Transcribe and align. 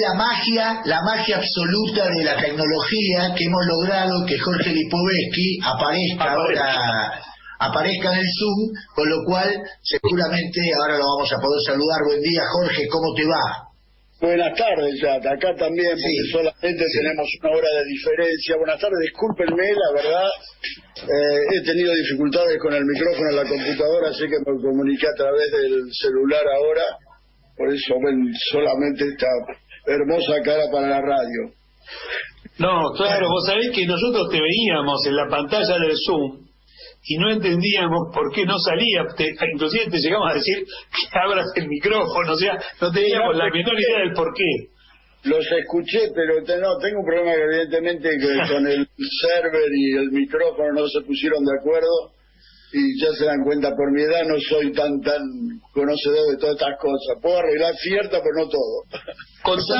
la 0.00 0.14
magia, 0.14 0.80
la 0.84 1.02
magia 1.02 1.36
absoluta 1.36 2.08
de 2.08 2.24
la 2.24 2.36
tecnología 2.36 3.34
que 3.36 3.44
hemos 3.44 3.64
logrado 3.66 4.26
que 4.26 4.38
Jorge 4.38 4.70
Lipovetsky 4.70 5.60
aparezca 5.62 6.32
ahora 6.32 7.22
aparezca 7.58 8.12
en 8.12 8.18
el 8.20 8.30
Zoom, 8.38 8.60
con 8.94 9.08
lo 9.10 9.24
cual 9.26 9.50
seguramente 9.82 10.60
ahora 10.78 10.98
lo 10.98 11.04
vamos 11.04 11.32
a 11.32 11.40
poder 11.40 11.60
saludar. 11.66 11.98
Buen 12.06 12.22
día, 12.22 12.42
Jorge, 12.52 12.86
¿cómo 12.88 13.14
te 13.14 13.24
va? 13.26 13.68
Buenas 14.20 14.50
tardes, 14.58 14.98
ya. 15.00 15.14
Acá 15.14 15.54
también, 15.54 15.94
porque 15.94 16.22
solamente 16.32 16.84
tenemos 16.90 17.28
una 17.38 17.50
hora 17.54 17.70
de 17.70 17.84
diferencia. 17.86 18.56
Buenas 18.58 18.80
tardes, 18.80 18.98
discúlpenme, 19.02 19.68
la 19.74 19.90
verdad, 19.94 20.30
eh, 21.06 21.40
he 21.54 21.62
tenido 21.62 21.94
dificultades 21.94 22.58
con 22.58 22.74
el 22.74 22.84
micrófono 22.84 23.30
en 23.30 23.36
la 23.36 23.46
computadora, 23.46 24.10
así 24.10 24.26
que 24.26 24.38
me 24.42 24.58
comuniqué 24.58 25.06
a 25.06 25.14
través 25.14 25.50
del 25.52 25.86
celular 25.94 26.42
ahora. 26.50 26.82
Por 27.56 27.74
eso 27.74 27.94
ven 28.02 28.34
solamente 28.50 29.06
esta 29.06 29.26
hermosa 29.88 30.42
cara 30.44 30.64
para 30.70 30.88
la 30.88 31.00
radio. 31.00 31.52
No, 32.58 32.90
claro, 32.96 33.28
vos 33.28 33.46
sabés 33.46 33.70
que 33.74 33.86
nosotros 33.86 34.28
te 34.30 34.40
veíamos 34.40 35.06
en 35.06 35.16
la 35.16 35.28
pantalla 35.28 35.78
del 35.78 35.96
Zoom 35.96 36.48
y 37.04 37.16
no 37.16 37.30
entendíamos 37.30 38.12
por 38.12 38.32
qué 38.34 38.44
no 38.44 38.58
salía. 38.58 39.06
inclusive 39.52 39.90
te 39.90 39.98
llegamos 39.98 40.30
a 40.30 40.34
decir 40.34 40.64
que 40.64 41.18
abras 41.18 41.46
el 41.56 41.68
micrófono, 41.68 42.32
o 42.32 42.36
sea, 42.36 42.58
no 42.80 42.90
teníamos 42.92 43.36
la 43.36 43.50
menor 43.50 43.74
idea 43.78 43.98
del 44.00 44.12
por 44.12 44.34
qué. 44.34 44.78
Los 45.24 45.44
escuché, 45.50 46.10
pero 46.14 46.40
no, 46.40 46.78
tengo 46.78 47.00
un 47.00 47.06
problema 47.06 47.32
que 47.32 47.42
evidentemente 47.42 48.08
que 48.18 48.52
con 48.54 48.66
el 48.66 48.88
server 49.20 49.70
y 49.74 49.96
el 49.96 50.10
micrófono 50.10 50.72
no 50.72 50.88
se 50.88 51.00
pusieron 51.02 51.44
de 51.44 51.58
acuerdo 51.58 52.17
y 52.72 53.00
ya 53.00 53.12
se 53.16 53.24
dan 53.24 53.44
cuenta, 53.44 53.70
por 53.74 53.92
mi 53.92 54.02
edad 54.02 54.28
no 54.28 54.36
soy 54.40 54.72
tan 54.72 55.00
tan 55.00 55.22
conocedor 55.72 56.30
de 56.30 56.36
todas 56.36 56.56
estas 56.56 56.76
cosas. 56.80 57.16
Puedo 57.22 57.38
arreglar 57.38 57.74
cierta, 57.76 58.20
pero 58.20 58.44
no 58.44 58.48
todo. 58.48 58.84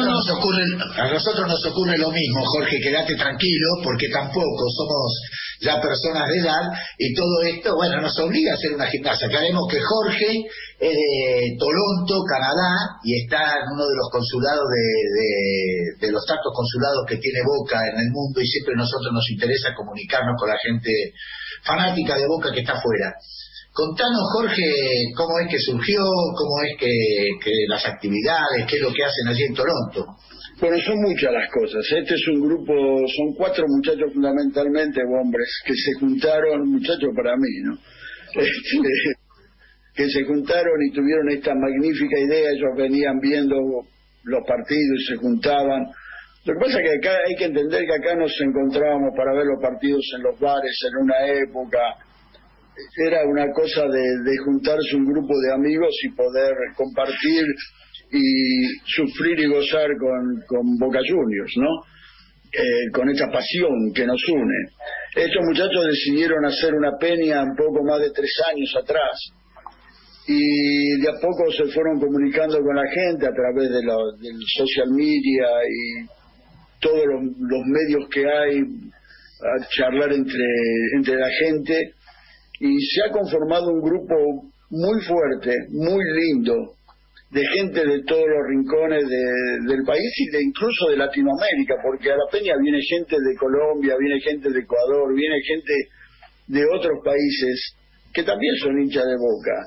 nos 0.00 0.30
ocurre, 0.30 0.64
a 0.97 1.12
nosotros 1.12 1.47
nos 1.47 1.64
ocurre 1.67 1.98
lo 1.98 2.11
mismo, 2.11 2.41
Jorge, 2.47 2.80
quédate 2.80 3.17
tranquilo, 3.17 3.69
porque 3.84 4.08
tampoco 4.08 4.64
somos 4.72 5.20
ya 5.61 5.80
personas 5.83 6.28
de 6.30 6.39
edad 6.39 6.64
y 6.97 7.12
todo 7.14 7.42
esto, 7.42 7.75
bueno, 7.75 8.00
nos 8.00 8.17
obliga 8.20 8.53
a 8.53 8.55
hacer 8.55 8.72
una 8.72 8.86
gimnasia. 8.86 9.27
Aclaremos 9.27 9.69
que 9.69 9.80
Jorge 9.80 10.47
es 10.80 10.95
de 10.95 11.56
Toronto, 11.58 12.23
Canadá, 12.25 13.02
y 13.05 13.25
está 13.25 13.58
en 13.58 13.67
uno 13.75 13.84
de 13.84 13.97
los 13.98 14.08
consulados 14.11 14.64
de, 14.64 16.06
de 16.06 16.12
los 16.12 16.25
tantos 16.25 16.52
consulados 16.55 17.05
que 17.08 17.19
tiene 17.19 17.41
Boca 17.45 17.77
en 17.92 18.00
el 18.00 18.11
mundo 18.14 18.41
y 18.41 18.47
siempre 18.47 18.75
a 18.75 18.78
nosotros 18.78 19.12
nos 19.12 19.28
interesa 19.28 19.75
comunicarnos 19.75 20.36
con 20.39 20.48
la 20.48 20.56
gente 20.62 21.12
fanática 21.64 22.17
de 22.17 22.27
Boca 22.27 22.53
que 22.53 22.61
está 22.61 22.73
afuera. 22.73 23.14
Contanos, 23.73 24.27
Jorge, 24.33 24.67
cómo 25.17 25.39
es 25.39 25.48
que 25.48 25.59
surgió, 25.59 26.03
cómo 26.03 26.62
es 26.67 26.77
que, 26.81 26.91
que, 27.45 27.53
las 27.69 27.87
actividades, 27.87 28.67
qué 28.69 28.77
es 28.77 28.83
lo 28.83 28.92
que 28.92 29.05
hacen 29.05 29.28
allí 29.28 29.45
en 29.45 29.55
Toronto. 29.55 30.17
Bueno, 30.61 30.77
son 30.83 30.98
muchas 31.01 31.33
las 31.33 31.48
cosas. 31.51 31.86
Este 31.86 32.14
es 32.14 32.29
un 32.34 32.41
grupo, 32.41 32.75
son 33.06 33.34
cuatro 33.36 33.64
muchachos 33.69 34.12
fundamentalmente, 34.12 35.01
hombres, 35.03 35.48
que 35.64 35.75
se 35.75 35.95
juntaron, 36.01 36.69
muchachos 36.69 37.11
para 37.14 37.36
mí, 37.36 37.62
¿no? 37.62 37.79
Este, 38.34 39.14
que 39.95 40.11
se 40.11 40.25
juntaron 40.25 40.83
y 40.83 40.92
tuvieron 40.92 41.29
esta 41.31 41.55
magnífica 41.55 42.19
idea, 42.19 42.51
ellos 42.51 42.70
venían 42.77 43.20
viendo 43.20 43.56
los 44.25 44.42
partidos 44.47 45.01
y 45.01 45.05
se 45.06 45.17
juntaban 45.17 45.86
lo 46.48 46.54
que 46.54 46.60
pasa 46.64 46.80
es 46.80 46.88
que 46.88 46.96
acá 46.96 47.18
hay 47.28 47.36
que 47.36 47.44
entender 47.44 47.84
que 47.84 47.92
acá 47.92 48.16
nos 48.16 48.32
encontrábamos 48.41 49.12
para 49.14 49.34
ver 49.34 49.44
los 49.44 49.60
partidos 49.60 50.00
en 50.16 50.22
los 50.22 50.41
bares 50.41 50.72
en 50.88 51.05
una 51.05 51.27
época. 51.44 51.78
Era 53.05 53.20
una 53.28 53.52
cosa 53.52 53.84
de, 53.84 54.38
juntarse 54.46 54.96
un 54.96 55.05
grupo 55.05 55.38
de 55.44 55.52
amigos 55.52 55.92
y 56.05 56.08
poder 56.16 56.55
compartir 56.74 57.44
y 58.12 58.64
sufrir 58.86 59.40
y 59.40 59.46
gozar 59.46 59.90
con, 60.48 60.78
Boca 60.78 61.00
Juniors, 61.06 61.52
¿no? 61.58 61.84
Eh, 62.50 62.90
con 62.94 63.11
esta 63.11 63.30
pasión 63.30 63.92
que 63.94 64.06
nos 64.06 64.27
une. 64.27 64.73
Estos 65.17 65.44
muchachos 65.44 65.84
decidieron 65.84 66.46
hacer 66.46 66.73
una 66.73 66.96
peña 66.96 67.42
un 67.42 67.56
poco 67.56 67.84
más 67.84 68.00
de 68.00 68.11
tres 68.11 68.33
años 68.48 68.74
atrás 68.74 69.20
y 70.27 70.98
de 70.98 71.08
a 71.11 71.20
poco 71.20 71.52
se 71.52 71.67
fueron 71.74 72.00
comunicando 72.00 72.58
con 72.62 72.74
la 72.74 72.89
gente 72.89 73.27
a 73.27 73.33
través 73.33 73.68
de 73.68 73.80
del 73.80 74.40
social 74.56 74.89
media 74.92 75.46
y 75.68 76.17
todos 76.80 77.05
los, 77.06 77.62
medios 77.66 78.08
que 78.11 78.24
hay 78.27 78.61
a 78.61 79.68
charlar 79.70 80.12
entre, 80.12 80.44
entre 80.96 81.16
la 81.16 81.30
gente 81.40 81.92
y 82.61 82.80
se 82.80 83.02
ha 83.02 83.12
conformado 83.12 83.70
un 83.70 83.80
grupo 83.80 84.14
muy 84.70 85.00
fuerte, 85.02 85.55
muy 85.70 86.02
lindo, 86.05 86.74
de 87.30 87.42
gente 87.55 87.86
de 87.86 88.02
todos 88.05 88.24
los 88.24 88.46
rincones 88.48 89.05
del 89.67 89.83
país 89.84 90.12
y 90.17 90.30
de 90.30 90.42
incluso 90.42 90.88
de 90.88 90.96
Latinoamérica, 90.96 91.74
porque 91.83 92.11
a 92.11 92.17
la 92.17 92.27
peña 92.30 92.55
viene 92.61 92.80
gente 92.83 93.17
de 93.17 93.36
Colombia, 93.36 93.94
viene 93.98 94.20
gente 94.20 94.50
de 94.50 94.61
Ecuador, 94.61 95.14
viene 95.14 95.36
gente 95.42 95.72
de 96.46 96.64
otros 96.64 96.98
países 97.05 97.74
que 98.14 98.22
también 98.22 98.55
son 98.56 98.80
hinchas 98.80 99.05
de 99.05 99.17
boca. 99.17 99.64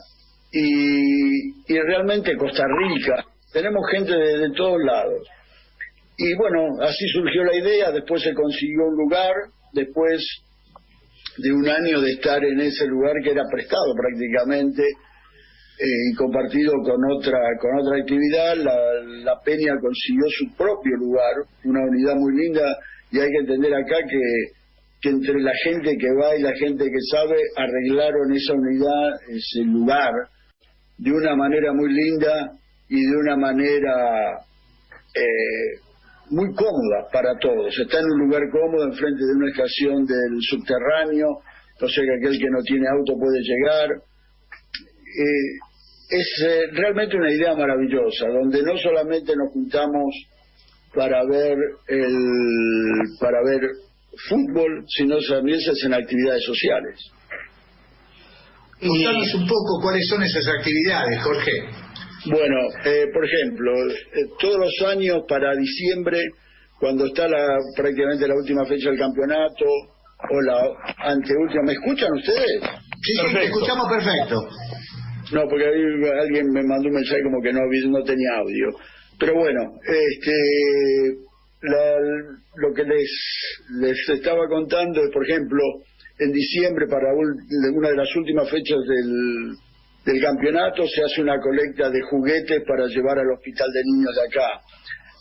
Y, 0.52 1.74
y 1.74 1.80
realmente 1.80 2.36
Costa 2.36 2.66
Rica, 2.66 3.24
tenemos 3.54 3.82
gente 3.92 4.12
de 4.12 4.52
todos 4.56 4.80
lados. 4.84 5.28
Y 6.24 6.36
bueno, 6.36 6.80
así 6.84 7.08
surgió 7.08 7.44
la 7.44 7.58
idea, 7.58 7.92
después 7.92 8.22
se 8.22 8.36
consiguió 8.36 8.86
un 8.86 8.96
lugar, 8.96 9.34
después 9.74 10.22
de 11.38 11.52
un 11.52 11.68
año 11.68 12.00
de 12.00 12.12
estar 12.12 12.46
en 12.46 12.62
ese 12.62 12.86
lugar 12.86 13.14
que 13.24 13.32
era 13.32 13.42
prestado 13.52 13.92
prácticamente 13.96 14.84
eh, 14.84 16.12
y 16.12 16.16
compartido 16.16 16.74
con 16.84 17.02
otra 17.12 17.40
con 17.60 17.72
otra 17.80 17.98
actividad, 18.02 18.56
la, 18.56 19.34
Peña 19.44 19.74
consiguió 19.82 20.26
su 20.30 20.56
propio 20.56 20.96
lugar, 20.98 21.34
una 21.64 21.82
unidad 21.82 22.14
muy 22.18 22.38
linda 22.38 22.78
y 23.12 23.18
hay 23.18 23.28
que 23.28 23.40
entender 23.40 23.74
acá 23.74 23.98
que, 24.08 24.22
que 25.02 25.10
entre 25.10 25.42
la 25.42 25.54
gente 25.64 25.98
que 25.98 26.08
va 26.22 26.36
y 26.36 26.44
la 26.44 26.54
gente 26.54 26.86
que 26.86 27.02
sabe 27.10 27.36
arreglaron 27.58 28.32
esa 28.32 28.54
unidad, 28.54 29.10
ese 29.28 29.64
lugar, 29.66 30.14
de 31.00 31.12
una 31.14 31.36
manera 31.36 31.74
muy 31.74 31.92
linda 31.92 32.52
y 32.90 33.02
de 33.02 33.18
una 33.18 33.38
manera 33.38 34.38
eh, 35.16 35.91
muy 36.32 36.54
cómoda 36.56 37.08
para 37.12 37.38
todos. 37.40 37.78
Está 37.78 38.00
en 38.00 38.06
un 38.06 38.20
lugar 38.26 38.42
cómodo, 38.52 38.86
enfrente 38.86 39.24
de 39.24 39.36
una 39.36 39.50
estación 39.52 40.06
del 40.06 40.40
subterráneo, 40.40 41.28
o 41.30 41.88
sea 41.88 42.04
que 42.04 42.16
aquel 42.26 42.40
que 42.40 42.50
no 42.50 42.62
tiene 42.64 42.88
auto 42.88 43.14
puede 43.20 43.40
llegar. 43.42 43.90
Eh, 43.92 45.72
es 46.10 46.44
eh, 46.44 46.62
realmente 46.74 47.18
una 47.18 47.32
idea 47.32 47.54
maravillosa, 47.56 48.28
donde 48.28 48.64
no 48.64 48.78
solamente 48.78 49.34
nos 49.36 49.52
juntamos 49.54 50.14
para 50.94 51.24
ver 51.26 51.58
el 51.88 52.16
para 53.20 53.40
ver 53.44 53.62
fútbol, 54.28 54.86
sino 54.88 55.18
también 55.28 55.60
se 55.60 55.72
hacen 55.72 55.94
actividades 55.94 56.44
sociales. 56.44 57.12
Contanos 58.80 59.34
un 59.36 59.48
poco 59.48 59.80
cuáles 59.82 60.08
son 60.08 60.24
esas 60.24 60.48
actividades, 60.48 61.22
Jorge. 61.24 61.52
Bueno, 62.26 62.58
eh, 62.86 63.08
por 63.14 63.26
ejemplo, 63.26 63.72
eh, 63.90 64.26
todos 64.40 64.58
los 64.60 64.90
años 64.90 65.24
para 65.28 65.56
diciembre, 65.56 66.20
cuando 66.80 67.06
está 67.06 67.28
la, 67.28 67.58
prácticamente 67.76 68.28
la 68.28 68.36
última 68.36 68.66
fecha 68.66 68.90
del 68.90 69.00
campeonato, 69.00 69.66
o 70.30 70.42
la 70.42 70.62
anteúltima, 71.00 71.64
¿me 71.64 71.74
escuchan 71.74 72.14
ustedes? 72.14 72.62
Sí, 73.02 73.14
sí, 73.14 73.34
te 73.34 73.44
escuchamos 73.46 73.88
perfecto. 73.90 74.48
No, 75.34 75.48
porque 75.50 75.66
alguien 75.66 76.52
me 76.52 76.62
mandó 76.64 76.90
un 76.90 76.96
mensaje 76.96 77.24
como 77.24 77.42
que 77.42 77.54
no, 77.54 77.62
no 77.90 78.04
tenía 78.04 78.38
audio. 78.38 78.68
Pero 79.18 79.34
bueno, 79.36 79.80
este, 79.84 80.32
lo 81.62 82.74
que 82.74 82.84
les, 82.84 83.10
les 83.80 84.10
estaba 84.10 84.48
contando 84.48 85.02
es, 85.04 85.10
por 85.12 85.28
ejemplo, 85.28 85.64
en 86.20 86.32
diciembre, 86.32 86.86
para 86.88 87.14
una 87.14 87.90
de 87.90 87.96
las 87.96 88.16
últimas 88.16 88.50
fechas 88.50 88.78
del, 88.88 89.56
del 90.06 90.22
campeonato 90.22 90.84
se 90.88 91.04
hace 91.04 91.22
una 91.22 91.40
colecta 91.40 91.90
de 91.90 92.02
juguetes 92.02 92.64
para 92.68 92.88
llevar 92.88 93.20
al 93.20 93.32
hospital 93.32 93.70
de 93.72 93.82
niños 93.86 94.16
de 94.16 94.28
acá. 94.28 94.62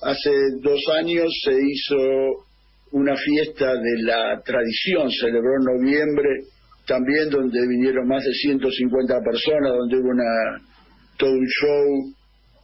Hace 0.03 0.31
dos 0.63 0.81
años 0.99 1.29
se 1.45 1.53
hizo 1.53 2.47
una 2.93 3.15
fiesta 3.17 3.75
de 3.75 4.03
la 4.03 4.41
tradición, 4.43 5.11
celebró 5.11 5.53
en 5.57 5.79
noviembre, 5.79 6.29
también 6.87 7.29
donde 7.29 7.61
vinieron 7.69 8.09
más 8.09 8.25
de 8.25 8.33
150 8.33 9.21
personas, 9.23 9.73
donde 9.77 9.97
hubo 9.99 10.09
una, 10.09 10.61
todo 11.19 11.31
un 11.31 11.47
show 11.47 12.15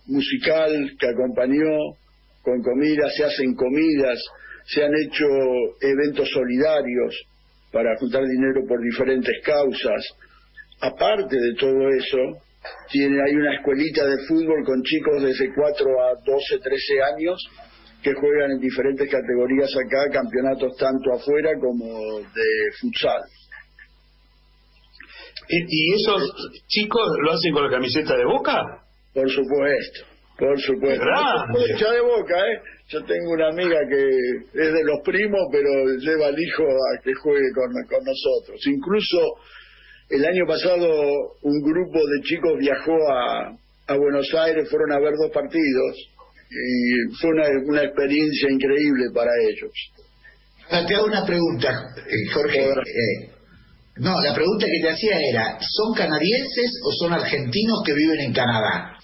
musical 0.06 0.96
que 0.98 1.08
acompañó 1.08 1.94
con 2.42 2.62
comidas, 2.62 3.14
se 3.14 3.24
hacen 3.24 3.54
comidas, 3.54 4.18
se 4.64 4.82
han 4.82 4.92
hecho 5.04 5.26
eventos 5.82 6.28
solidarios 6.30 7.14
para 7.70 7.94
juntar 7.98 8.22
dinero 8.24 8.62
por 8.66 8.80
diferentes 8.80 9.34
causas 9.44 10.02
aparte 10.80 11.36
de 11.36 11.54
todo 11.58 11.88
eso, 11.90 12.42
tiene, 12.90 13.16
hay 13.22 13.34
una 13.34 13.54
escuelita 13.54 14.04
de 14.06 14.18
fútbol 14.26 14.64
con 14.64 14.82
chicos 14.82 15.22
desde 15.22 15.54
4 15.54 15.86
a 16.02 16.14
12, 16.24 16.58
13 16.58 17.02
años 17.14 17.38
que 18.02 18.12
juegan 18.12 18.52
en 18.52 18.60
diferentes 18.60 19.08
categorías 19.10 19.70
acá, 19.76 20.10
campeonatos 20.12 20.76
tanto 20.76 21.12
afuera 21.12 21.50
como 21.60 22.20
de 22.20 22.48
futsal. 22.80 23.22
¿Y, 25.48 25.94
esos 25.94 26.22
chicos 26.66 27.06
lo 27.22 27.32
hacen 27.32 27.52
con 27.52 27.64
la 27.64 27.70
camiseta 27.70 28.16
de 28.16 28.24
Boca? 28.24 28.62
Por 29.14 29.30
supuesto. 29.30 30.16
Por 30.38 30.60
supuesto. 30.60 31.04
Mucha 31.48 31.92
de 31.92 32.00
boca, 32.02 32.38
¿eh? 32.38 32.60
Yo 32.88 33.02
tengo 33.04 33.30
una 33.32 33.48
amiga 33.48 33.78
que 33.88 34.08
es 34.52 34.72
de 34.72 34.84
los 34.84 35.00
primos, 35.02 35.40
pero 35.50 35.96
lleva 35.98 36.26
al 36.26 36.38
hijo 36.38 36.62
a 36.62 37.02
que 37.02 37.14
juegue 37.14 37.50
con, 37.54 37.72
con 37.88 38.04
nosotros. 38.04 38.60
Incluso 38.66 39.18
el 40.08 40.24
año 40.24 40.46
pasado 40.46 41.36
un 41.42 41.60
grupo 41.62 41.98
de 41.98 42.22
chicos 42.22 42.58
viajó 42.58 42.92
a, 43.10 43.56
a 43.88 43.96
Buenos 43.96 44.32
Aires, 44.34 44.68
fueron 44.70 44.92
a 44.92 45.00
ver 45.00 45.14
dos 45.20 45.30
partidos 45.32 45.96
y 46.50 47.14
fue 47.20 47.30
una, 47.30 47.48
una 47.66 47.82
experiencia 47.82 48.50
increíble 48.50 49.06
para 49.14 49.30
ellos. 49.42 49.72
Te 50.68 50.94
hago 50.94 51.06
una 51.06 51.24
pregunta, 51.24 51.94
eh, 51.96 52.32
Jorge. 52.32 52.60
Eh, 52.60 53.30
no, 53.96 54.20
la 54.20 54.34
pregunta 54.34 54.66
que 54.66 54.80
te 54.82 54.90
hacía 54.90 55.18
era, 55.18 55.58
¿son 55.60 55.94
canadienses 55.94 56.80
o 56.84 56.92
son 56.92 57.12
argentinos 57.12 57.82
que 57.84 57.94
viven 57.94 58.20
en 58.20 58.32
Canadá? 58.32 58.95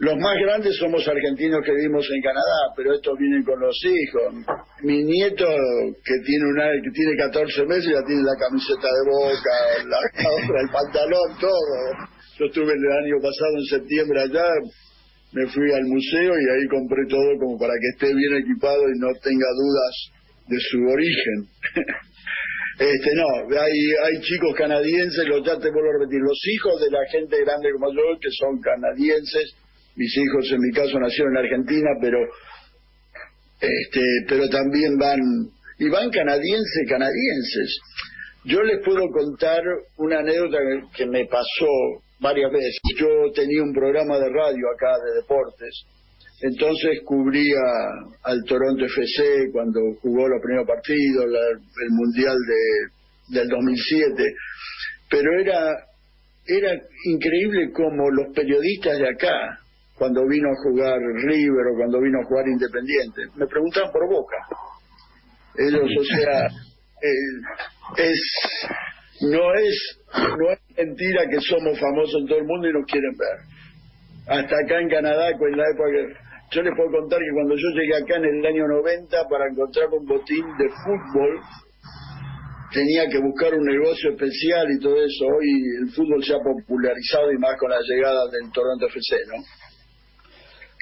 Los 0.00 0.18
más 0.18 0.34
grandes 0.42 0.74
somos 0.76 1.06
argentinos 1.06 1.62
que 1.64 1.70
vivimos 1.70 2.04
en 2.10 2.20
Canadá, 2.20 2.74
pero 2.76 2.94
estos 2.94 3.16
vienen 3.16 3.44
con 3.44 3.60
los 3.60 3.78
hijos. 3.86 4.34
Mi 4.82 5.04
nieto, 5.04 5.46
que 5.46 6.18
tiene 6.26 6.44
una, 6.50 6.66
que 6.82 6.90
tiene 6.90 7.14
14 7.16 7.64
meses, 7.66 7.94
ya 7.94 8.02
tiene 8.02 8.22
la 8.22 8.34
camiseta 8.34 8.88
de 8.90 9.02
boca, 9.06 9.54
la, 9.86 9.98
el 10.60 10.70
pantalón, 10.70 11.38
todo. 11.38 12.10
Yo 12.38 12.46
estuve 12.46 12.72
el 12.74 13.06
año 13.06 13.22
pasado 13.22 13.54
en 13.54 13.66
septiembre 13.70 14.20
allá, 14.22 14.46
me 15.30 15.46
fui 15.46 15.70
al 15.70 15.86
museo 15.86 16.32
y 16.34 16.46
ahí 16.50 16.66
compré 16.70 17.06
todo 17.08 17.30
como 17.38 17.56
para 17.56 17.74
que 17.78 17.88
esté 17.94 18.14
bien 18.14 18.42
equipado 18.42 18.82
y 18.90 18.98
no 18.98 19.14
tenga 19.22 19.46
dudas 19.54 19.94
de 20.48 20.58
su 20.58 20.78
origen. 20.90 21.38
este 22.82 23.10
no, 23.14 23.26
hay, 23.46 23.78
hay 24.02 24.20
chicos 24.22 24.54
canadienses, 24.58 25.22
los 25.28 25.46
ya 25.46 25.54
te 25.54 25.70
vuelvo 25.70 25.90
a 25.90 25.98
repetir, 26.02 26.18
los 26.18 26.40
hijos 26.50 26.82
de 26.82 26.90
la 26.90 27.06
gente 27.10 27.38
grande 27.46 27.70
como 27.78 27.94
yo, 27.94 28.18
que 28.18 28.30
son 28.34 28.58
canadienses, 28.58 29.54
mis 29.96 30.16
hijos 30.16 30.50
en 30.52 30.60
mi 30.60 30.72
caso 30.72 30.98
nacieron 30.98 31.36
en 31.36 31.44
Argentina, 31.44 31.90
pero 32.00 32.18
este, 33.60 34.02
pero 34.28 34.48
también 34.48 34.96
van 34.98 35.20
y 35.78 35.88
van 35.88 36.10
canadienses, 36.10 36.88
canadienses. 36.88 37.78
Yo 38.44 38.62
les 38.62 38.84
puedo 38.84 39.08
contar 39.08 39.62
una 39.96 40.18
anécdota 40.18 40.58
que 40.94 41.06
me 41.06 41.24
pasó 41.26 42.02
varias 42.20 42.52
veces. 42.52 42.78
Yo 42.96 43.08
tenía 43.34 43.62
un 43.62 43.72
programa 43.72 44.18
de 44.18 44.28
radio 44.28 44.64
acá 44.74 44.92
de 45.04 45.20
deportes, 45.20 45.84
entonces 46.42 47.00
cubría 47.04 47.60
al 48.22 48.42
Toronto 48.44 48.84
FC 48.84 49.50
cuando 49.52 49.80
jugó 50.02 50.28
los 50.28 50.42
primeros 50.42 50.66
partidos, 50.66 51.24
el 51.24 51.90
Mundial 51.90 52.36
de, 52.48 53.38
del 53.40 53.48
2007, 53.48 54.34
pero 55.08 55.40
era, 55.40 55.72
era 56.46 56.72
increíble 57.06 57.70
como 57.72 58.10
los 58.10 58.34
periodistas 58.34 58.98
de 58.98 59.08
acá 59.08 59.63
cuando 59.98 60.26
vino 60.26 60.48
a 60.48 60.62
jugar 60.62 60.98
River 60.98 61.66
o 61.72 61.76
cuando 61.76 62.00
vino 62.00 62.20
a 62.20 62.24
jugar 62.24 62.48
Independiente. 62.48 63.22
Me 63.36 63.46
preguntan 63.46 63.90
por 63.92 64.08
Boca. 64.08 64.36
Ellos, 65.56 65.88
o 66.00 66.04
sea, 66.04 66.46
eh, 66.46 67.34
es 67.96 68.20
no 69.20 69.54
es 69.54 70.00
no 70.10 70.50
es 70.50 70.58
mentira 70.76 71.22
que 71.30 71.40
somos 71.40 71.78
famosos 71.78 72.20
en 72.20 72.26
todo 72.26 72.38
el 72.38 72.44
mundo 72.44 72.68
y 72.68 72.72
nos 72.72 72.86
quieren 72.86 73.12
ver. 73.16 73.38
Hasta 74.26 74.56
acá 74.56 74.80
en 74.80 74.88
Canadá, 74.88 75.28
en 75.30 75.56
la 75.56 75.70
época 75.70 76.24
yo 76.50 76.62
les 76.62 76.74
puedo 76.76 76.90
contar 76.90 77.18
que 77.18 77.34
cuando 77.34 77.54
yo 77.56 77.68
llegué 77.74 77.96
acá 77.96 78.16
en 78.16 78.24
el 78.24 78.46
año 78.46 78.66
90 78.68 79.28
para 79.28 79.46
encontrar 79.48 79.88
un 79.92 80.06
botín 80.06 80.44
de 80.58 80.68
fútbol 80.70 81.40
tenía 82.72 83.06
que 83.08 83.18
buscar 83.18 83.54
un 83.54 83.64
negocio 83.64 84.10
especial 84.10 84.66
y 84.70 84.80
todo 84.80 84.96
eso. 84.96 85.24
Hoy 85.26 85.48
el 85.82 85.88
fútbol 85.94 86.22
se 86.24 86.34
ha 86.34 86.38
popularizado 86.38 87.30
y 87.32 87.38
más 87.38 87.56
con 87.58 87.70
la 87.70 87.78
llegada 87.80 88.28
del 88.30 88.50
Toronto 88.50 88.86
FC, 88.86 89.16
¿no? 89.28 89.38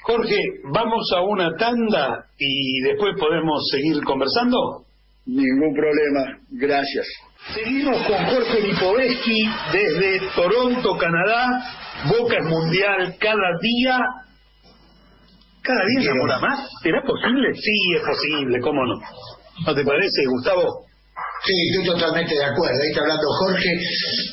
Jorge, 0.02 0.36
vamos 0.64 1.12
a 1.16 1.20
una 1.22 1.56
tanda 1.56 2.26
y 2.38 2.80
después 2.82 3.14
podemos 3.18 3.68
seguir 3.70 4.02
conversando. 4.02 4.84
Ningún 5.26 5.74
problema, 5.74 6.38
gracias. 6.50 7.06
Seguimos 7.54 7.96
con 8.06 8.16
Jorge 8.26 8.60
Lipovetsky 8.60 9.44
desde 9.72 10.20
Toronto, 10.34 10.96
Canadá. 10.98 11.62
Boca 12.08 12.36
es 12.38 12.46
mundial 12.46 13.14
cada 13.20 13.58
día. 13.60 13.98
¿Cada 15.62 15.84
día 15.86 16.00
se 16.02 16.10
enamora 16.10 16.38
más? 16.40 16.68
¿Será 16.82 17.02
posible? 17.02 17.54
Sí, 17.54 17.94
es 17.96 18.02
posible, 18.02 18.60
¿cómo 18.60 18.84
no? 18.84 18.94
¿No 19.66 19.74
te 19.74 19.84
parece, 19.84 20.24
Gustavo? 20.26 20.86
Sí, 21.44 21.54
estoy 21.70 21.86
totalmente 21.86 22.36
de 22.36 22.44
acuerdo. 22.44 22.78
Ahí 22.80 22.90
está 22.90 23.00
hablando 23.00 23.26
Jorge 23.40 23.70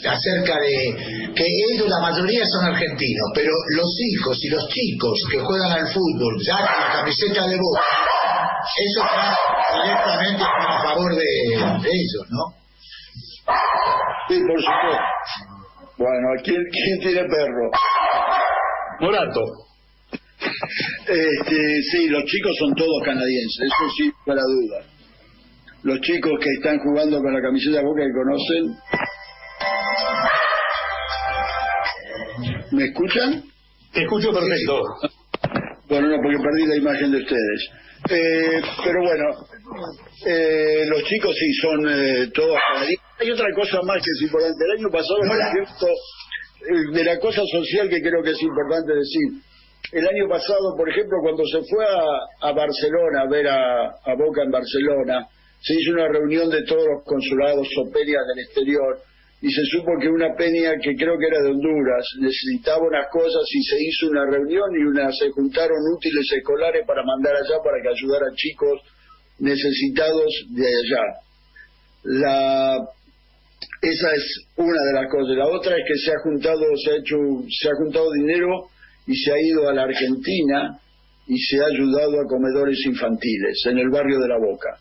acerca 0.07 0.59
de 0.59 1.33
que 1.33 1.43
ellos, 1.73 1.89
la 1.89 1.99
mayoría 2.01 2.45
son 2.45 2.65
argentinos, 2.65 3.29
pero 3.33 3.51
los 3.75 3.89
hijos 3.99 4.37
y 4.43 4.49
los 4.49 4.67
chicos 4.69 5.19
que 5.31 5.39
juegan 5.39 5.71
al 5.71 5.87
fútbol, 5.87 6.37
ya 6.45 6.57
con 6.57 6.79
la 6.79 6.93
camiseta 6.93 7.47
de 7.47 7.57
voz, 7.57 7.79
eso 8.77 9.01
está 9.03 9.83
directamente 9.83 10.43
a 10.43 10.83
favor 10.83 11.15
de, 11.15 11.23
ellos, 11.89 12.25
¿no? 12.29 12.53
Sí, 14.27 14.39
por 14.45 14.61
supuesto. 14.61 15.03
Bueno, 15.97 16.27
¿quién, 16.43 16.61
quién 16.71 16.99
tiene 16.99 17.27
perro? 17.27 17.71
Morato. 18.99 19.41
Este, 21.07 21.81
sí, 21.91 22.07
los 22.07 22.23
chicos 22.25 22.55
son 22.59 22.75
todos 22.75 23.01
canadienses, 23.03 23.65
eso 23.65 23.89
sí, 23.97 24.11
para 24.25 24.41
duda 24.41 24.98
los 25.83 25.99
chicos 26.01 26.33
que 26.41 26.49
están 26.57 26.79
jugando 26.79 27.21
con 27.21 27.33
la 27.33 27.41
camiseta 27.41 27.81
Boca 27.81 28.01
que 28.03 28.11
conocen. 28.11 28.75
¿Me 32.71 32.85
escuchan? 32.85 33.43
Te 33.93 34.01
escucho 34.01 34.31
perfecto. 34.31 34.81
Bueno, 35.87 36.07
no, 36.07 36.17
porque 36.21 36.37
perdí 36.37 36.67
la 36.67 36.75
imagen 36.75 37.11
de 37.11 37.17
ustedes. 37.17 37.69
Eh, 38.09 38.61
pero 38.83 39.01
bueno, 39.03 39.25
eh, 40.25 40.85
los 40.87 41.03
chicos 41.03 41.35
sí 41.37 41.53
son 41.61 41.89
eh, 41.89 42.29
todos 42.33 42.57
Hay 43.19 43.31
otra 43.31 43.47
cosa 43.55 43.81
más 43.83 43.97
que 43.97 44.11
es 44.11 44.21
importante. 44.21 44.65
El 44.65 44.79
año 44.79 44.89
pasado, 44.91 45.19
por 45.27 45.39
ejemplo, 45.39 46.93
de 46.93 47.03
la 47.03 47.19
cosa 47.19 47.41
social 47.51 47.89
que 47.89 48.01
creo 48.01 48.21
que 48.23 48.31
es 48.31 48.41
importante 48.41 48.93
decir. 48.93 49.43
El 49.91 50.07
año 50.07 50.29
pasado, 50.29 50.75
por 50.77 50.87
ejemplo, 50.87 51.17
cuando 51.23 51.43
se 51.45 51.61
fue 51.67 51.83
a, 51.83 52.51
Barcelona 52.51 53.21
a 53.21 53.29
ver 53.29 53.47
a 53.47 54.15
Boca 54.15 54.43
en 54.43 54.51
Barcelona, 54.51 55.27
se 55.61 55.73
hizo 55.73 55.91
una 55.91 56.07
reunión 56.07 56.49
de 56.49 56.63
todos 56.63 56.85
los 56.85 57.03
consulados 57.03 57.67
o 57.77 57.91
peñas 57.91 58.23
del 58.27 58.45
exterior 58.45 58.99
y 59.41 59.49
se 59.51 59.63
supo 59.71 59.91
que 60.01 60.09
una 60.09 60.35
peña 60.35 60.75
que 60.83 60.95
creo 60.95 61.17
que 61.17 61.27
era 61.27 61.41
de 61.41 61.51
Honduras 61.51 62.05
necesitaba 62.19 62.85
unas 62.85 63.07
cosas 63.09 63.43
y 63.51 63.63
se 63.63 63.77
hizo 63.79 64.11
una 64.11 64.25
reunión 64.25 64.67
y 64.75 64.83
una, 64.83 65.11
se 65.13 65.29
juntaron 65.31 65.79
útiles 65.95 66.27
escolares 66.31 66.85
para 66.85 67.03
mandar 67.03 67.35
allá 67.35 67.55
para 67.63 67.81
que 67.81 67.87
ayudara 67.87 68.25
a 68.27 68.35
chicos 68.35 68.81
necesitados 69.39 70.45
de 70.49 70.67
allá. 70.67 71.03
La, 72.03 72.77
esa 73.81 74.13
es 74.13 74.45
una 74.57 74.81
de 74.83 74.93
las 74.93 75.09
cosas. 75.09 75.37
La 75.37 75.47
otra 75.47 75.75
es 75.77 75.83
que 75.87 75.97
se 75.97 76.11
ha 76.11 76.19
juntado, 76.19 76.65
se 76.75 76.91
ha 76.91 76.95
hecho, 76.97 77.15
se 77.47 77.69
ha 77.69 77.75
juntado 77.75 78.11
dinero 78.11 78.67
y 79.07 79.15
se 79.15 79.31
ha 79.31 79.39
ido 79.39 79.69
a 79.69 79.73
la 79.73 79.83
Argentina 79.83 80.79
y 81.27 81.37
se 81.39 81.61
ha 81.61 81.65
ayudado 81.65 82.19
a 82.19 82.27
comedores 82.27 82.77
infantiles 82.85 83.63
en 83.67 83.77
el 83.77 83.89
barrio 83.89 84.19
de 84.19 84.27
La 84.27 84.37
Boca. 84.37 84.79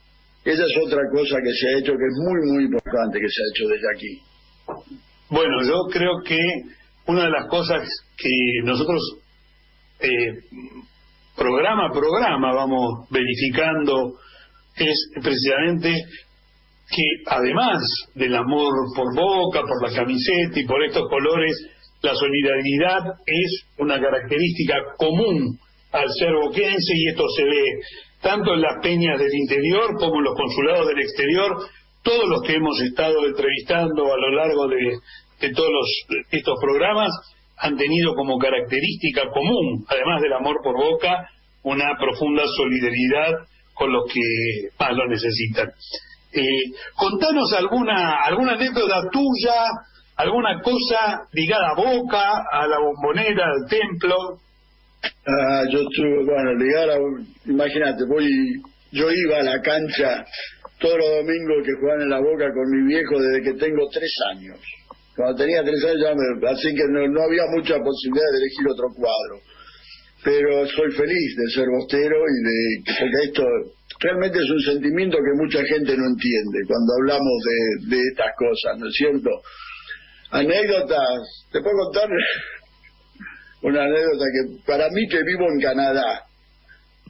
Esa 0.48 0.64
es 0.64 0.78
otra 0.82 1.02
cosa 1.12 1.36
que 1.44 1.52
se 1.52 1.68
ha 1.68 1.78
hecho 1.78 1.92
que 1.92 2.06
es 2.08 2.16
muy, 2.24 2.52
muy 2.52 2.64
importante 2.64 3.20
que 3.20 3.28
se 3.28 3.42
ha 3.42 3.48
hecho 3.52 3.68
desde 3.68 3.88
aquí. 3.94 4.22
Bueno, 5.28 5.62
yo 5.62 5.76
creo 5.92 6.22
que 6.24 6.38
una 7.06 7.24
de 7.24 7.30
las 7.30 7.48
cosas 7.48 7.86
que 8.16 8.30
nosotros 8.64 9.18
eh, 10.00 10.38
programa 11.36 11.88
a 11.88 11.92
programa 11.92 12.54
vamos 12.54 13.10
verificando 13.10 14.14
es 14.74 15.10
precisamente 15.22 15.92
que 16.88 17.04
además 17.26 17.82
del 18.14 18.34
amor 18.34 18.72
por 18.96 19.14
Boca, 19.14 19.60
por 19.60 19.86
la 19.86 19.94
camiseta 19.94 20.60
y 20.60 20.64
por 20.64 20.82
estos 20.82 21.10
colores, 21.10 21.52
la 22.00 22.14
solidaridad 22.14 23.02
es 23.26 23.66
una 23.76 24.00
característica 24.00 24.76
común 24.96 25.58
al 25.92 26.08
ser 26.18 26.32
boquense 26.32 26.94
y 26.94 27.08
esto 27.10 27.24
se 27.36 27.44
ve 27.44 27.80
tanto 28.20 28.54
en 28.54 28.60
las 28.60 28.82
peñas 28.82 29.18
del 29.18 29.34
interior 29.34 29.94
como 29.98 30.18
en 30.18 30.24
los 30.24 30.34
consulados 30.34 30.88
del 30.88 31.00
exterior, 31.00 31.56
todos 32.02 32.28
los 32.28 32.42
que 32.42 32.54
hemos 32.54 32.80
estado 32.80 33.26
entrevistando 33.26 34.12
a 34.12 34.16
lo 34.16 34.30
largo 34.30 34.68
de, 34.68 35.50
todos 35.54 36.04
estos 36.30 36.54
programas 36.60 37.10
han 37.58 37.76
tenido 37.76 38.14
como 38.14 38.38
característica 38.38 39.28
común, 39.32 39.84
además 39.88 40.22
del 40.22 40.32
amor 40.32 40.56
por 40.62 40.76
boca, 40.76 41.28
una 41.62 41.96
profunda 41.98 42.44
solidaridad 42.56 43.34
con 43.74 43.92
los 43.92 44.04
que 44.12 44.20
más 44.78 44.92
lo 44.96 45.06
necesitan. 45.06 45.68
Eh, 46.32 46.72
contanos 46.94 47.52
alguna, 47.52 48.16
alguna 48.24 48.52
anécdota 48.52 49.02
tuya, 49.10 49.64
alguna 50.16 50.60
cosa 50.60 51.28
ligada 51.32 51.70
a 51.70 51.74
Boca, 51.74 52.44
a 52.50 52.66
la 52.66 52.78
bombonera, 52.78 53.46
al 53.46 53.68
templo. 53.68 54.16
Ah, 55.02 55.64
yo 55.70 55.80
estuve, 55.80 56.24
bueno, 56.24 56.54
ligar 56.54 56.88
imagínate, 57.46 58.04
voy, 58.08 58.26
yo 58.92 59.10
iba 59.10 59.38
a 59.38 59.42
la 59.42 59.60
cancha 59.60 60.24
todos 60.80 60.96
los 60.96 61.10
domingos 61.20 61.66
que 61.66 61.74
jugaban 61.80 62.02
en 62.02 62.10
la 62.10 62.20
boca 62.20 62.46
con 62.54 62.66
mi 62.70 62.94
viejo 62.94 63.20
desde 63.20 63.42
que 63.42 63.58
tengo 63.58 63.88
tres 63.92 64.12
años. 64.32 64.58
Cuando 65.14 65.36
tenía 65.36 65.62
tres 65.62 65.84
años 65.84 66.00
ya 66.00 66.14
me, 66.14 66.48
así 66.48 66.74
que 66.74 66.84
no, 66.88 67.22
había 67.22 67.44
mucha 67.50 67.76
posibilidad 67.76 68.30
de 68.32 68.38
elegir 68.38 68.66
otro 68.70 68.88
cuadro. 68.94 69.36
pero 70.24 70.66
soy 70.66 70.90
feliz 70.92 71.36
de 71.36 71.50
ser 71.54 71.66
bostero 71.68 72.16
y 72.16 72.38
de 72.46 72.58
porque 72.86 73.20
esto 73.24 73.44
realmente 74.00 74.38
es 74.38 74.50
un 74.50 74.60
sentimiento 74.60 75.18
que 75.18 75.42
mucha 75.42 75.64
gente 75.64 75.96
no 75.96 76.06
entiende 76.06 76.58
cuando 76.66 76.94
hablamos 77.00 77.36
de, 77.44 77.96
de 77.96 78.02
estas 78.02 78.32
cosas, 78.38 78.78
¿no 78.78 78.86
es 78.86 78.94
cierto? 78.94 79.30
Anécdotas, 80.30 81.20
te 81.52 81.60
puedo 81.60 81.76
contar 81.84 82.08
una 83.62 83.82
anécdota 83.82 84.24
que 84.32 84.60
para 84.66 84.88
mí 84.90 85.08
que 85.08 85.22
vivo 85.22 85.46
en 85.50 85.60
Canadá, 85.60 86.22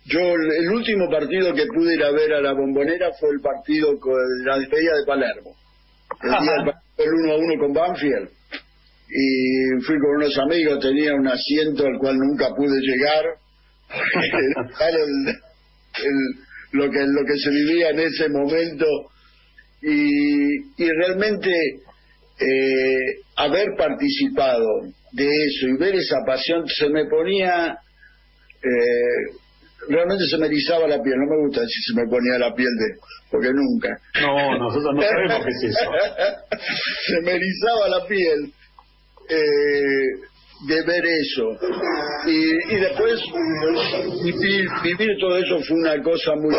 yo 0.06 0.20
el 0.20 0.70
último 0.70 1.10
partido 1.10 1.52
que 1.54 1.66
pude 1.66 1.94
ir 1.94 2.02
a 2.02 2.10
ver 2.12 2.32
a 2.32 2.40
la 2.40 2.54
bombonera 2.54 3.10
fue 3.20 3.28
el 3.30 3.40
partido 3.40 3.98
con 4.00 4.16
la 4.46 4.58
despedida 4.58 4.96
de 4.96 5.04
Palermo, 5.06 5.54
el 6.22 6.30
día 6.30 6.74
del 6.96 7.12
1 7.12 7.32
a 7.32 7.36
1 7.36 7.58
con 7.60 7.72
Banfield. 7.74 8.30
Y 9.10 9.82
fui 9.86 9.96
con 10.00 10.16
unos 10.16 10.38
amigos, 10.38 10.80
tenía 10.80 11.14
un 11.14 11.26
asiento 11.26 11.86
al 11.86 11.98
cual 11.98 12.16
nunca 12.16 12.48
pude 12.54 12.78
llegar, 12.80 13.24
lo, 16.72 16.90
que, 16.90 17.06
lo 17.06 17.24
que 17.24 17.38
se 17.38 17.50
vivía 17.50 17.90
en 17.90 18.00
ese 18.00 18.28
momento. 18.28 18.86
Y, 19.80 20.56
y 20.76 20.90
realmente 20.90 21.50
eh, 22.40 23.20
haber 23.36 23.66
participado 23.76 24.66
de 25.12 25.24
eso 25.24 25.66
y 25.66 25.76
ver 25.78 25.94
esa 25.94 26.18
pasión 26.26 26.66
se 26.66 26.88
me 26.88 27.06
ponía 27.06 27.78
eh, 28.62 29.38
realmente 29.88 30.24
se 30.26 30.38
me 30.38 30.46
erizaba 30.46 30.86
la 30.88 31.00
piel, 31.02 31.16
no 31.16 31.26
me 31.26 31.46
gusta 31.46 31.60
si 31.66 31.82
se 31.82 32.00
me 32.00 32.08
ponía 32.08 32.38
la 32.38 32.54
piel 32.54 32.70
de, 32.78 32.98
porque 33.30 33.48
nunca. 33.52 33.98
No, 34.20 34.58
nosotros 34.58 34.94
no 34.94 35.02
sabemos 35.02 35.46
qué 35.46 35.50
es 35.50 35.76
eso. 35.76 35.90
se 37.06 37.20
me 37.22 37.32
erizaba 37.32 37.88
la 37.88 38.06
piel 38.06 38.52
eh, 39.28 40.28
de 40.66 40.82
ver 40.82 41.06
eso. 41.06 41.58
Y, 42.26 42.74
y 42.74 42.80
después 42.80 43.20
vivir, 44.24 44.68
vivir, 44.82 45.16
todo 45.20 45.38
eso 45.38 45.60
fue 45.66 45.76
una 45.76 46.02
cosa 46.02 46.34
muy... 46.36 46.54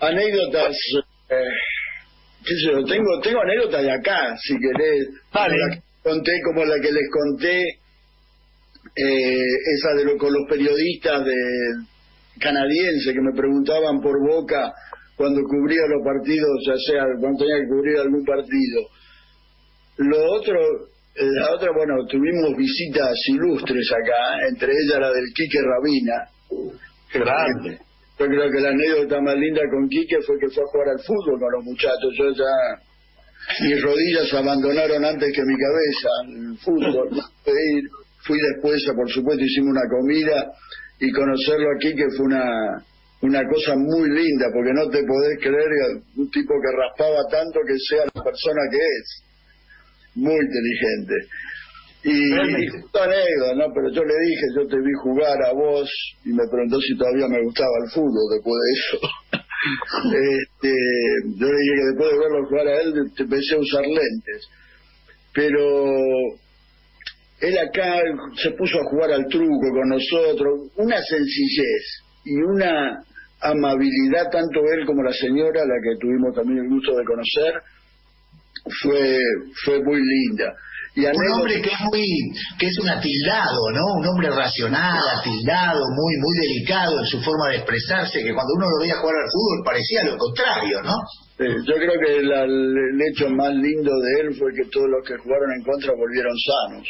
Anécdotas... 0.00 0.74
Eh, 1.30 1.42
qué 2.44 2.54
sé 2.54 2.72
yo, 2.72 2.84
tengo, 2.84 3.20
tengo 3.22 3.40
anécdotas 3.40 3.82
de 3.82 3.90
acá, 3.90 4.36
si 4.36 4.54
querés. 4.58 5.08
Vale. 5.32 5.56
Conté, 6.04 6.32
como 6.44 6.64
la 6.66 6.76
que 6.80 6.92
les 6.92 7.08
conté, 7.10 7.62
eh, 8.94 9.44
esa 9.74 9.94
de 9.96 10.04
lo, 10.04 10.18
con 10.18 10.32
los 10.32 10.46
periodistas 10.48 11.24
de 11.24 11.34
canadienses 12.38 13.12
que 13.12 13.22
me 13.22 13.32
preguntaban 13.32 14.00
por 14.02 14.20
boca 14.20 14.70
cuando 15.16 15.40
cubría 15.42 15.80
los 15.88 16.04
partidos, 16.04 16.50
ya 16.66 16.74
sea 16.76 17.04
cuando 17.18 17.38
tenía 17.38 17.56
que 17.56 17.68
cubrir 17.68 17.98
algún 17.98 18.24
partido. 18.24 18.80
Lo 19.96 20.32
otro, 20.34 20.60
la 21.16 21.54
otra, 21.54 21.70
bueno, 21.74 22.04
tuvimos 22.06 22.54
visitas 22.56 23.14
ilustres 23.28 23.88
acá, 23.92 24.46
entre 24.50 24.72
ellas 24.72 25.00
la 25.00 25.08
del 25.08 25.32
Quique 25.34 25.58
Rabina. 25.62 26.28
Grande. 27.14 27.78
Yo 28.18 28.26
creo 28.26 28.50
que 28.50 28.60
la 28.60 28.70
anécdota 28.70 29.20
más 29.20 29.36
linda 29.36 29.62
con 29.70 29.88
Quique 29.88 30.20
fue 30.26 30.38
que 30.38 30.48
fue 30.50 30.62
a 30.62 30.66
jugar 30.66 30.88
al 30.90 31.00
fútbol 31.00 31.40
con 31.40 31.52
los 31.52 31.64
muchachos. 31.64 32.12
Yo 32.18 32.30
ya, 32.30 32.52
mis 33.60 33.82
rodillas 33.82 34.32
abandonaron 34.34 35.04
antes 35.04 35.32
que 35.32 35.42
mi 35.42 35.54
cabeza 35.56 36.08
el 36.26 36.58
fútbol. 36.58 37.22
Fui 38.26 38.38
después, 38.40 38.82
por 38.96 39.10
supuesto, 39.10 39.44
hicimos 39.44 39.72
una 39.72 39.88
comida 39.88 40.52
y 40.98 41.12
conocerlo 41.12 41.68
aquí 41.76 41.94
que 41.94 42.08
fue 42.16 42.26
una 42.26 42.84
una 43.24 43.40
cosa 43.48 43.74
muy 43.74 44.08
linda, 44.10 44.46
porque 44.52 44.72
no 44.74 44.90
te 44.90 45.02
podés 45.04 45.38
creer 45.40 45.70
un 46.16 46.30
tipo 46.30 46.52
que 46.60 46.76
raspaba 46.76 47.24
tanto 47.30 47.60
que 47.66 47.78
sea 47.78 48.04
la 48.14 48.22
persona 48.22 48.60
que 48.70 48.76
es 48.76 49.24
muy 50.14 50.34
inteligente. 50.34 51.14
Y, 52.04 52.12
y 52.12 52.32
anécdota, 52.34 53.54
¿no? 53.56 53.72
Pero 53.72 53.88
yo 53.92 54.04
le 54.04 54.14
dije, 54.28 54.44
yo 54.56 54.66
te 54.68 54.76
vi 54.76 54.92
jugar 55.02 55.42
a 55.42 55.52
vos 55.54 55.88
y 56.24 56.30
me 56.34 56.44
preguntó 56.50 56.78
si 56.80 56.98
todavía 56.98 57.26
me 57.28 57.42
gustaba 57.44 57.72
el 57.82 57.90
fútbol 57.92 58.28
después 58.30 58.56
de 58.60 58.72
eso. 58.76 58.98
este, 60.12 60.72
yo 61.36 61.46
le 61.46 61.58
dije 61.58 61.74
que 61.74 61.86
después 61.90 62.10
de 62.10 62.18
verlo 62.18 62.46
jugar 62.48 62.68
a 62.68 62.80
él 62.80 62.94
empecé 63.16 63.54
a 63.54 63.58
usar 63.58 63.82
lentes. 63.82 64.48
Pero 65.32 65.94
él 67.40 67.58
acá 67.58 68.00
se 68.42 68.50
puso 68.52 68.78
a 68.78 68.90
jugar 68.90 69.12
al 69.12 69.26
truco 69.26 69.70
con 69.72 69.88
nosotros, 69.88 70.70
una 70.76 71.00
sencillez 71.02 72.02
y 72.24 72.36
una 72.36 73.02
amabilidad, 73.40 74.30
tanto 74.30 74.60
él 74.72 74.86
como 74.86 75.02
la 75.02 75.12
señora, 75.12 75.60
la 75.64 75.80
que 75.82 75.98
tuvimos 76.00 76.34
también 76.34 76.64
el 76.64 76.70
gusto 76.70 76.96
de 76.96 77.04
conocer, 77.04 77.54
fue, 78.82 79.18
fue 79.64 79.82
muy 79.82 80.00
linda. 80.00 80.54
Y 80.96 81.04
un 81.04 81.32
hombre 81.32 81.60
que 81.60 81.70
es 81.70 81.80
muy, 81.90 82.06
que 82.56 82.66
es 82.66 82.78
un 82.78 82.88
atildado, 82.88 83.70
¿no? 83.74 83.98
Un 83.98 84.06
hombre 84.06 84.30
racional, 84.30 85.02
atildado, 85.18 85.82
muy, 85.90 86.14
muy 86.22 86.34
delicado 86.38 87.00
en 87.00 87.06
su 87.06 87.20
forma 87.20 87.48
de 87.50 87.56
expresarse, 87.56 88.22
que 88.22 88.32
cuando 88.32 88.54
uno 88.54 88.66
lo 88.70 88.78
veía 88.80 89.02
jugar 89.02 89.16
al 89.16 89.30
fútbol 89.30 89.64
parecía 89.64 90.04
lo 90.04 90.16
contrario, 90.16 90.82
¿no? 90.82 90.94
yo 91.36 91.74
creo 91.74 91.98
que 91.98 92.16
el 92.22 93.02
hecho 93.10 93.28
más 93.30 93.52
lindo 93.52 93.90
de 93.90 94.20
él 94.22 94.34
fue 94.38 94.54
que 94.54 94.70
todos 94.70 94.86
los 94.86 95.02
que 95.04 95.18
jugaron 95.18 95.50
en 95.50 95.64
contra 95.64 95.90
volvieron 95.98 96.32
sanos. 96.38 96.86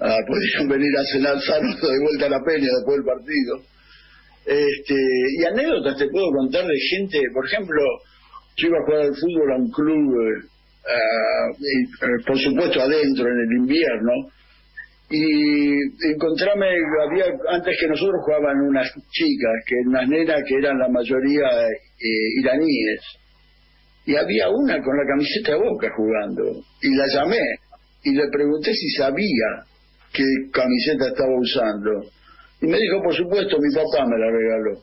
Ah, 0.00 0.18
pudieron 0.28 0.68
venir 0.68 0.92
a 0.98 1.04
cenar 1.10 1.40
sanos 1.40 1.80
de 1.80 1.98
vuelta 2.04 2.26
a 2.26 2.36
la 2.36 2.44
peña 2.44 2.68
después 2.68 3.00
del 3.00 3.08
partido. 3.08 3.52
Este, 4.44 4.94
y 5.40 5.44
anécdotas 5.44 5.96
te 5.96 6.08
puedo 6.08 6.28
contar 6.32 6.66
de 6.66 6.78
gente, 6.90 7.18
por 7.32 7.46
ejemplo, 7.46 7.80
yo 8.56 8.68
iba 8.68 8.78
a 8.78 8.84
jugar 8.84 9.00
al 9.08 9.16
fútbol 9.16 9.52
a 9.52 9.56
un 9.56 9.70
club 9.70 10.48
eh, 10.88 11.50
uh, 11.50 12.24
por 12.26 12.38
supuesto 12.38 12.80
adentro 12.80 13.26
en 13.28 13.38
el 13.38 13.52
invierno, 13.58 14.12
y 15.10 15.72
encontrame, 16.12 16.66
había, 17.06 17.24
antes 17.50 17.76
que 17.80 17.88
nosotros 17.88 18.20
jugaban 18.24 18.60
unas 18.60 18.92
chicas, 19.10 19.52
que 19.66 19.74
unas 19.86 20.08
nenas 20.08 20.42
que 20.46 20.54
eran 20.56 20.78
la 20.78 20.88
mayoría 20.88 21.46
eh, 21.70 22.40
iraníes, 22.40 23.00
y 24.04 24.16
había 24.16 24.48
una 24.50 24.82
con 24.82 24.96
la 24.96 25.06
camiseta 25.06 25.52
de 25.52 25.58
boca 25.58 25.88
jugando, 25.96 26.42
y 26.82 26.94
la 26.94 27.06
llamé, 27.06 27.42
y 28.04 28.12
le 28.12 28.28
pregunté 28.30 28.74
si 28.74 28.90
sabía 28.90 29.64
qué 30.12 30.24
camiseta 30.52 31.08
estaba 31.08 31.38
usando, 31.38 32.04
y 32.60 32.66
me 32.66 32.78
dijo, 32.78 33.02
por 33.02 33.14
supuesto, 33.14 33.56
mi 33.60 33.74
papá 33.74 34.06
me 34.06 34.18
la 34.18 34.30
regaló. 34.30 34.80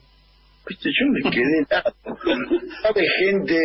Yo 0.67 1.05
me 1.11 1.29
quedé 1.29 1.65
nada. 1.69 1.93
Sabe 2.81 3.05
gente 3.19 3.59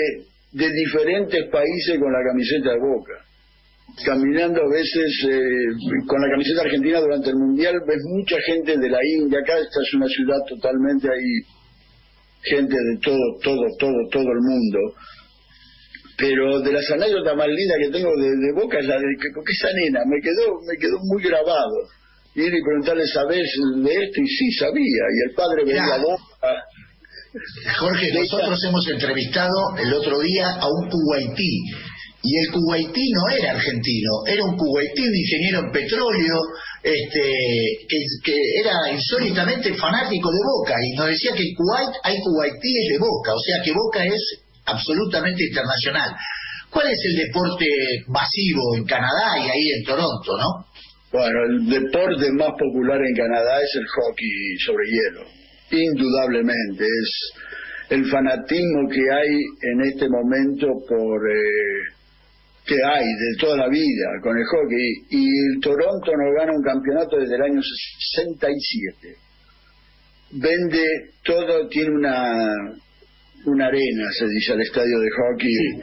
de 0.53 0.69
diferentes 0.69 1.49
países 1.51 1.99
con 1.99 2.13
la 2.13 2.23
camiseta 2.27 2.71
de 2.71 2.81
Boca. 2.81 3.15
Caminando 4.05 4.61
a 4.63 4.71
veces 4.71 5.11
eh, 5.29 6.07
con 6.07 6.21
la 6.21 6.31
camiseta 6.31 6.63
argentina 6.63 7.01
durante 7.01 7.31
el 7.31 7.37
Mundial, 7.37 7.75
ves 7.87 8.03
mucha 8.07 8.37
gente 8.47 8.79
de 8.79 8.89
la 8.89 8.99
India. 9.05 9.39
Acá 9.41 9.59
esta 9.59 9.81
es 9.83 9.95
una 9.95 10.07
ciudad 10.07 10.39
totalmente 10.49 11.09
ahí, 11.09 11.43
gente 12.43 12.75
de 12.75 12.99
todo, 13.03 13.39
todo, 13.43 13.63
todo, 13.79 13.99
todo 14.11 14.31
el 14.31 14.41
mundo. 14.41 14.79
Pero 16.17 16.61
de 16.61 16.73
las 16.73 16.89
anécdotas 16.91 17.37
más 17.37 17.49
lindas 17.49 17.79
que 17.81 17.93
tengo 17.93 18.11
de, 18.15 18.53
Boca 18.55 18.79
es 18.79 18.87
la 18.87 18.97
de 18.97 19.17
que, 19.19 19.29
esa 19.29 19.73
nena 19.73 20.01
me 20.07 20.21
quedó, 20.21 20.61
me 20.69 20.77
quedó 20.79 20.99
muy 21.03 21.23
grabado. 21.23 21.89
Ir 22.35 22.55
y 22.55 22.63
preguntarle, 22.63 23.07
¿sabes 23.07 23.49
de 23.83 23.91
esto? 23.91 24.21
Y 24.21 24.29
sí, 24.29 24.53
sabía. 24.53 25.05
Y 25.11 25.31
el 25.31 25.35
padre 25.35 25.65
venía 25.65 25.95
a 25.95 25.99
Boca 25.99 26.63
Jorge, 27.79 28.13
nosotros 28.13 28.59
hemos 28.65 28.89
entrevistado 28.89 29.77
el 29.79 29.93
otro 29.95 30.19
día 30.19 30.49
a 30.49 30.67
un 30.67 30.91
kuwaití 30.91 31.63
y 32.23 32.39
el 32.39 32.51
kuwaití 32.51 33.11
no 33.13 33.37
era 33.37 33.53
argentino, 33.53 34.11
era 34.27 34.45
un 34.45 34.57
kuwaití, 34.57 35.01
un 35.01 35.15
ingeniero 35.15 35.61
en 35.61 35.71
petróleo, 35.71 36.37
este, 36.83 37.23
que, 37.89 38.35
era 38.61 38.93
insólitamente 38.93 39.75
fanático 39.75 40.29
de 40.31 40.39
Boca 40.45 40.75
y 40.83 40.97
nos 40.97 41.07
decía 41.07 41.33
que 41.33 41.43
en 41.43 41.55
Kuwait 41.55 41.91
hay 42.03 42.19
kuwaitíes 42.19 42.89
de 42.91 42.99
Boca, 42.99 43.33
o 43.35 43.41
sea 43.41 43.63
que 43.63 43.73
Boca 43.73 44.05
es 44.05 44.23
absolutamente 44.67 45.45
internacional. 45.45 46.11
¿Cuál 46.69 46.89
es 46.89 46.99
el 47.05 47.27
deporte 47.27 47.67
masivo 48.09 48.77
en 48.77 48.85
Canadá 48.85 49.39
y 49.39 49.51
ahí 49.51 49.69
en 49.79 49.85
Toronto, 49.85 50.37
no? 50.37 50.67
Bueno, 51.13 51.39
el 51.49 51.69
deporte 51.69 52.31
más 52.33 52.51
popular 52.59 52.99
en 53.01 53.15
Canadá 53.15 53.61
es 53.63 53.71
el 53.77 53.87
hockey 53.87 54.59
sobre 54.65 54.87
hielo 54.87 55.40
indudablemente. 55.79 56.85
Es 56.85 57.33
el 57.91 58.05
fanatismo 58.07 58.89
que 58.89 59.01
hay 59.01 59.35
en 59.63 59.81
este 59.83 60.09
momento 60.09 60.67
por 60.89 61.31
eh, 61.31 62.01
que 62.65 62.77
hay 62.85 63.05
de 63.05 63.37
toda 63.41 63.57
la 63.57 63.69
vida 63.69 64.07
con 64.23 64.37
el 64.37 64.45
hockey. 64.45 64.93
Y 65.11 65.55
el 65.55 65.61
Toronto 65.61 66.13
no 66.17 66.33
gana 66.39 66.53
un 66.53 66.63
campeonato 66.63 67.19
desde 67.19 67.35
el 67.35 67.43
año 67.43 67.61
67. 67.63 69.17
Vende 70.33 70.87
todo, 71.25 71.69
tiene 71.69 71.91
una, 71.91 72.47
una 73.47 73.67
arena, 73.67 74.09
se 74.17 74.27
dice, 74.27 74.53
al 74.53 74.61
estadio 74.61 75.01
de 75.01 75.09
hockey. 75.11 75.83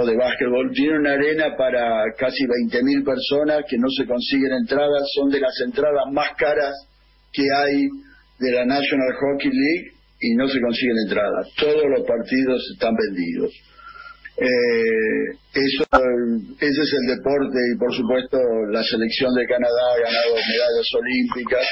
o 0.00 0.06
de 0.06 0.16
básquetbol, 0.16 0.70
tiene 0.72 0.96
una 1.00 1.14
arena 1.14 1.56
para 1.56 2.04
casi 2.16 2.44
20.000 2.70 3.04
personas 3.04 3.64
que 3.68 3.76
no 3.78 3.88
se 3.90 4.06
consiguen 4.06 4.52
entradas, 4.52 5.02
son 5.12 5.28
de 5.28 5.40
las 5.40 5.60
entradas 5.66 6.04
más 6.12 6.28
caras 6.38 6.72
que 7.32 7.42
hay 7.42 7.88
de 8.38 8.52
la 8.52 8.64
National 8.64 9.14
Hockey 9.20 9.50
League 9.50 9.92
y 10.20 10.34
no 10.34 10.48
se 10.48 10.60
consiguen 10.60 10.96
entradas. 11.06 11.48
Todos 11.56 11.84
los 11.96 12.06
partidos 12.06 12.62
están 12.72 12.94
vendidos. 12.94 13.52
Eh, 14.40 15.34
eso, 15.52 15.84
ese 16.60 16.82
es 16.82 16.92
el 16.94 17.16
deporte 17.16 17.58
y 17.74 17.78
por 17.78 17.92
supuesto 17.92 18.38
la 18.70 18.84
selección 18.84 19.34
de 19.34 19.46
Canadá 19.46 19.82
ha 19.94 19.98
ganado 19.98 20.34
medallas 20.34 20.86
olímpicas 20.94 21.66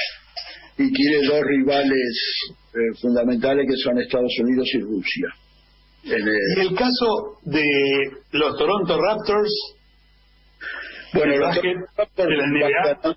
y 0.77 0.91
tiene 0.91 1.27
dos 1.27 1.41
rivales 1.45 2.39
eh, 2.73 2.97
fundamentales 3.01 3.65
que 3.69 3.77
son 3.77 3.99
Estados 3.99 4.33
Unidos 4.41 4.67
y 4.73 4.79
Rusia. 4.79 5.27
En 6.03 6.27
el... 6.27 6.75
caso 6.75 7.39
de 7.43 7.65
los 8.31 8.57
Toronto 8.57 8.99
Raptors, 9.01 9.51
bueno, 11.13 11.37
los 11.37 11.55
Raptors 11.95 12.29
de 12.29 12.37
la 12.37 12.47
NBA, 12.47 13.15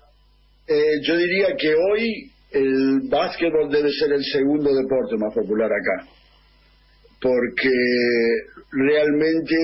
eh, 0.67 1.01
yo 1.03 1.17
diría 1.17 1.55
que 1.57 1.75
hoy 1.75 2.31
el 2.51 3.01
básquetbol 3.09 3.69
debe 3.71 3.89
ser 3.91 4.11
el 4.13 4.23
segundo 4.23 4.73
deporte 4.73 5.15
más 5.17 5.33
popular 5.33 5.71
acá, 5.71 6.07
porque 7.21 7.69
realmente 8.71 9.55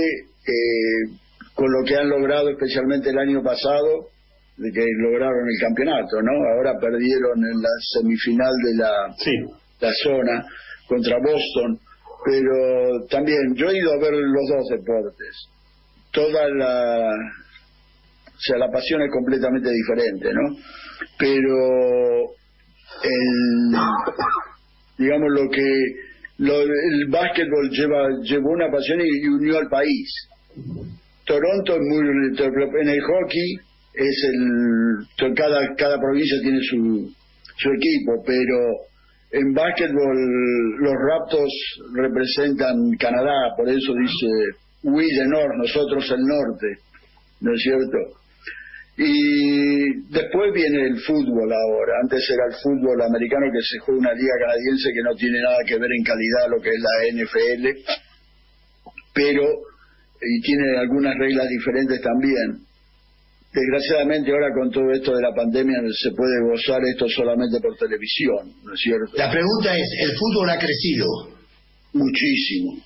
eh, 0.48 1.18
con 1.54 1.72
lo 1.72 1.84
que 1.86 1.96
han 1.96 2.10
logrado, 2.10 2.50
especialmente 2.50 3.10
el 3.10 3.18
año 3.18 3.44
pasado, 3.44 4.10
de 4.58 4.72
que 4.72 4.86
lograron 5.00 5.48
el 5.48 5.60
campeonato, 5.60 6.22
¿no? 6.22 6.32
Ahora 6.56 6.80
perdieron 6.80 7.38
en 7.38 7.62
la 7.62 7.70
semifinal 7.94 8.54
de 8.64 8.76
la, 8.76 8.92
la 9.82 9.94
zona 10.04 10.46
contra 10.88 11.18
Boston, 11.18 11.80
pero 12.26 13.06
también 13.10 13.54
yo 13.56 13.70
he 13.70 13.78
ido 13.78 13.94
a 13.94 14.00
ver 14.00 14.14
los 14.14 14.50
dos 14.50 14.68
deportes. 14.70 15.50
Toda 16.12 16.48
la, 16.50 17.12
o 18.26 18.40
sea, 18.40 18.58
la 18.58 18.72
pasión 18.72 19.02
es 19.02 19.12
completamente 19.12 19.70
diferente, 19.70 20.34
¿no? 20.34 20.56
Pero 21.20 22.37
el, 23.04 23.72
digamos 24.98 25.30
lo 25.32 25.50
que 25.50 25.84
el 26.40 27.08
básquetbol 27.10 27.70
lleva 27.70 28.08
llevó 28.24 28.52
una 28.52 28.72
pasión 28.72 29.02
y, 29.02 29.28
unió 29.28 29.58
al 29.58 29.68
país. 29.70 30.10
Toronto 31.26 31.74
es 31.74 31.82
muy 31.82 32.08
en 32.82 32.90
el 32.90 33.02
hockey 33.02 33.56
es 33.94 34.30
el 34.30 35.34
cada 35.36 35.76
cada 35.76 36.00
provincia 36.00 36.38
tiene 36.42 36.60
su 36.62 37.12
su 37.58 37.70
equipo, 37.72 38.24
pero 38.26 38.88
en 39.32 39.54
básquetbol 39.54 40.18
los 40.80 40.94
Raptors 40.94 41.54
representan 41.94 42.76
Canadá, 43.00 43.54
por 43.58 43.68
eso 43.68 43.94
dice 44.00 44.28
we 44.84 45.04
the 45.04 45.28
North, 45.28 45.54
nosotros 45.58 46.10
el 46.12 46.22
norte, 46.22 46.68
¿no 47.42 47.54
es 47.54 47.62
cierto? 47.62 47.98
Y 48.98 50.10
después 50.10 50.54
viene 50.54 50.88
el 50.88 51.00
fútbol 51.02 51.54
ahora. 51.54 51.94
Antes 52.02 52.28
era 52.34 52.50
el 52.50 52.56
fútbol 52.62 53.00
americano 53.02 53.46
que 53.54 53.62
se 53.62 53.78
juega 53.80 54.02
una 54.02 54.14
liga 54.14 54.34
canadiense 54.42 54.90
que 54.90 55.04
no 55.04 55.16
tiene 55.16 55.40
nada 55.42 55.58
que 55.68 55.78
ver 55.78 55.92
en 55.92 56.04
calidad 56.04 56.50
lo 56.50 56.62
que 56.62 56.70
es 56.70 56.82
la 56.82 56.96
NFL, 57.14 57.66
pero 59.14 59.44
y 60.22 60.42
tiene 60.42 60.78
algunas 60.78 61.16
reglas 61.18 61.48
diferentes 61.48 62.02
también. 62.02 62.66
Desgraciadamente 63.54 64.32
ahora 64.32 64.54
con 64.54 64.72
todo 64.72 64.92
esto 64.92 65.16
de 65.16 65.22
la 65.22 65.34
pandemia 65.34 65.78
se 65.94 66.12
puede 66.12 66.42
gozar 66.42 66.82
esto 66.84 67.08
solamente 67.08 67.60
por 67.62 67.78
televisión, 67.78 68.54
¿no 68.64 68.74
es 68.74 68.80
cierto? 68.82 69.16
La 69.16 69.32
pregunta 69.32 69.76
es, 69.78 69.88
¿el 70.02 70.12
fútbol 70.18 70.50
ha 70.50 70.60
crecido? 70.60 71.08
Muchísimo. 71.94 72.84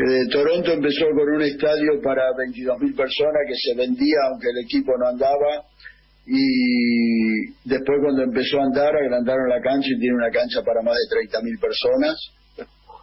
Eh, 0.00 0.28
Toronto 0.32 0.72
empezó 0.72 1.04
con 1.12 1.28
un 1.28 1.42
estadio 1.42 2.00
para 2.02 2.22
22.000 2.32 2.96
personas 2.96 3.44
que 3.46 3.52
se 3.52 3.76
vendía 3.76 4.16
aunque 4.32 4.48
el 4.48 4.64
equipo 4.64 4.96
no 4.96 5.08
andaba 5.08 5.68
y 6.24 7.52
después 7.68 8.00
cuando 8.00 8.22
empezó 8.22 8.60
a 8.60 8.64
andar 8.64 8.96
agrandaron 8.96 9.50
la 9.50 9.60
cancha 9.60 9.92
y 9.92 10.00
tiene 10.00 10.16
una 10.16 10.30
cancha 10.30 10.62
para 10.64 10.80
más 10.80 10.96
de 10.96 11.28
30.000 11.28 11.60
personas. 11.60 12.16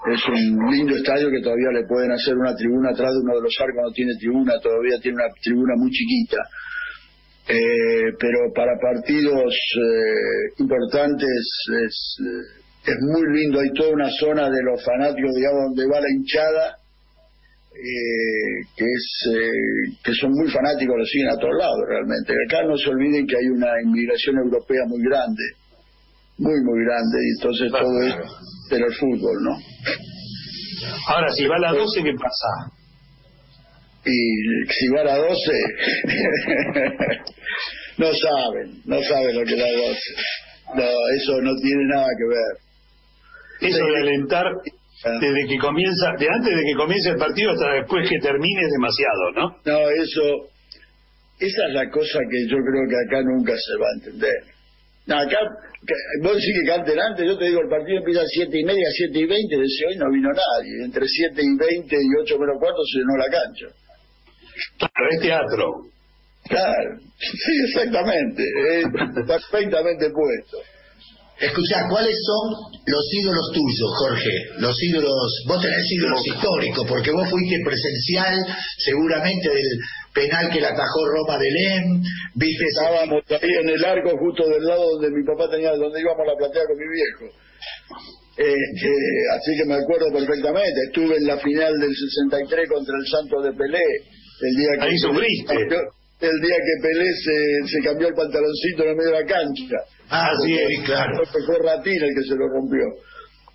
Es 0.10 0.25
un 0.25 0.58
lindo 0.74 0.96
estadio 0.98 1.30
que 1.30 1.42
todavía 1.42 1.70
le 1.70 1.86
pueden 1.86 2.12
hacer 2.13 2.34
una 2.34 2.56
tribuna 2.56 2.89
atrás 2.89 3.13
de 3.13 3.20
uno 3.22 3.36
de 3.36 3.42
los 3.46 3.56
arcos, 3.62 3.84
no 3.84 3.92
tiene 3.92 4.13
tribuna, 4.18 4.54
todavía 4.58 4.98
tiene 5.00 5.22
una 5.22 5.30
tribuna 5.44 5.74
muy 5.77 5.92
chiquita. 5.92 6.42
Eh, 7.48 8.10
pero 8.18 8.39
para 8.56 8.74
partidos 8.81 9.53
eh, 9.53 10.62
importantes 10.66 11.29
es, 11.29 12.18
es 12.90 12.98
muy 13.14 13.38
lindo, 13.38 13.60
hay 13.60 13.70
toda 13.77 13.94
una 13.94 14.10
zona 14.18 14.50
de 14.50 14.64
los 14.66 14.83
fanáticos, 14.83 15.29
digamos, 15.36 15.62
donde 15.70 15.86
va 15.94 16.01
la 16.01 16.10
hinchada 16.10 16.86
eh, 17.77 18.66
que 18.75 18.85
es 18.85 19.29
eh, 19.33 19.94
que 20.03 20.13
son 20.13 20.31
muy 20.31 20.50
fanáticos, 20.50 20.98
lo 20.98 21.05
siguen 21.05 21.29
a 21.29 21.37
todos 21.37 21.53
lados 21.57 21.85
realmente. 21.87 22.33
Acá 22.48 22.63
no 22.66 22.75
se 22.77 22.90
olviden 22.90 23.27
que 23.27 23.37
hay 23.37 23.48
una 23.48 23.79
inmigración 23.83 24.37
europea 24.37 24.85
muy 24.87 25.03
grande, 25.03 25.44
muy, 26.37 26.59
muy 26.63 26.83
grande, 26.85 27.20
y 27.22 27.29
entonces 27.37 27.72
todo 27.72 28.01
es 28.03 28.16
pero 28.70 28.85
el 28.87 28.94
fútbol, 28.96 29.44
¿no? 29.44 29.57
Ahora, 31.07 31.29
si 31.31 31.48
va 31.48 31.55
a 31.55 31.59
la 31.59 31.72
12, 31.74 32.03
¿qué 32.03 32.13
pasa? 32.13 32.48
Y 34.05 34.44
si 34.72 34.87
va 34.90 35.01
a 35.01 35.05
la 35.05 35.18
12, 35.18 35.27
no 37.98 38.13
saben, 38.13 38.81
no 38.85 39.01
saben 39.03 39.35
lo 39.35 39.44
que 39.46 39.53
es 39.53 39.59
la 39.59 39.72
12. 39.72 40.00
No, 40.75 40.83
eso 41.16 41.42
no 41.42 41.55
tiene 41.61 41.85
nada 41.85 42.07
que 42.18 42.25
ver. 42.27 42.57
Eso 43.72 43.85
de 43.85 44.01
alentar. 44.01 44.46
Desde 45.03 45.48
que 45.48 45.57
comienza, 45.60 46.12
de 46.18 46.27
antes 46.27 46.55
de 46.55 46.64
que 46.66 46.75
comience 46.75 47.10
el 47.10 47.18
partido 47.18 47.51
hasta 47.51 47.74
después 47.74 48.10
que 48.10 48.20
termine 48.20 48.62
es 48.62 48.72
demasiado, 48.72 49.31
¿no? 49.36 49.46
No, 49.64 49.90
eso, 49.90 50.50
esa 51.40 51.68
es 51.68 51.74
la 51.74 51.90
cosa 51.90 52.20
que 52.29 52.48
yo 52.48 52.57
creo 52.57 52.83
que 52.90 52.98
acá 53.05 53.22
nunca 53.24 53.53
se 53.53 53.77
va 53.77 53.86
a 53.86 53.98
entender. 53.98 54.57
No, 55.05 55.16
acá, 55.20 55.38
vos 56.24 56.33
decís 56.33 56.51
que 56.60 56.68
canten 56.68 57.00
antes, 57.00 57.25
yo 57.25 57.38
te 57.38 57.46
digo, 57.46 57.62
el 57.62 57.70
partido 57.70 58.00
empieza 58.00 58.22
a 58.22 58.27
siete 58.27 58.60
y 58.60 58.64
media, 58.64 58.86
siete 58.92 59.20
y 59.20 59.25
veinte, 59.25 59.55
desde 59.55 59.88
hoy 59.88 59.98
no 59.98 60.12
vino 60.12 60.29
nadie, 60.29 60.83
entre 60.83 61.07
siete 61.07 61.42
y 61.44 61.55
veinte 61.55 61.96
y 61.96 62.22
ocho 62.22 62.40
menos 62.40 62.57
cuarto 62.60 62.81
se 62.83 63.00
llenó 63.00 63.16
la 63.18 63.29
cancha. 63.29 63.68
Claro, 64.79 65.10
es 65.12 65.22
teatro. 65.22 65.66
Claro, 66.50 67.00
sí, 67.20 67.53
exactamente, 67.70 68.44
perfectamente 69.27 70.10
puesto. 70.10 70.57
Escuchá, 71.39 71.85
¿cuáles 71.87 72.17
son 72.25 72.73
los 72.87 73.05
ídolos 73.13 73.51
tuyos, 73.53 73.91
Jorge? 74.00 74.33
Los 74.57 74.81
ídolos, 74.81 75.43
vos 75.47 75.61
tenés 75.61 75.85
ídolos 75.91 76.25
históricos, 76.25 76.85
porque 76.89 77.11
vos 77.11 77.29
fuiste 77.29 77.57
presencial 77.63 78.33
seguramente 78.79 79.47
del 79.50 79.69
penal 80.13 80.50
que 80.50 80.61
le 80.61 80.65
atajó 80.65 81.05
Roma 81.05 81.37
de 81.37 81.51
Lem, 81.51 82.01
viste... 82.33 82.65
Estábamos 82.65 83.21
ahí 83.29 83.53
en 83.53 83.69
el 83.69 83.85
arco 83.85 84.17
justo 84.17 84.50
del 84.50 84.65
lado 84.65 84.97
donde 84.97 85.11
mi 85.11 85.23
papá 85.23 85.45
tenía, 85.51 85.77
donde 85.77 86.01
íbamos 86.01 86.25
a 86.25 86.31
la 86.31 86.37
platea 86.37 86.63
con 86.65 86.77
mi 86.77 86.89
viejo. 86.89 87.25
Este, 88.37 88.91
así 89.37 89.51
que 89.57 89.65
me 89.65 89.75
acuerdo 89.75 90.09
perfectamente, 90.11 90.77
estuve 90.89 91.17
en 91.17 91.27
la 91.27 91.37
final 91.37 91.73
del 91.77 91.93
63 91.93 92.69
contra 92.69 92.95
el 92.97 93.05
Santo 93.05 93.41
de 93.41 93.53
Pelé, 93.53 93.85
el 94.41 94.53
día 94.57 94.69
que... 94.73 94.85
Ahí 94.89 94.97
sufriste. 94.97 95.53
El 96.17 96.41
día 96.41 96.57
que 96.57 96.75
Pelé 96.81 97.09
se, 97.13 97.37
se 97.69 97.79
cambió 97.85 98.07
el 98.07 98.15
pantaloncito 98.15 98.83
en 98.83 98.89
el 98.89 98.95
medio 98.95 99.11
de 99.11 99.21
la 99.21 99.25
cancha. 99.25 99.77
Ah, 100.09 100.31
sí, 100.43 100.55
claro. 100.85 101.24
Fue 101.25 101.57
Ratín 101.63 102.03
el 102.03 102.15
que 102.15 102.24
se 102.27 102.35
lo 102.35 102.48
rompió. 102.48 102.83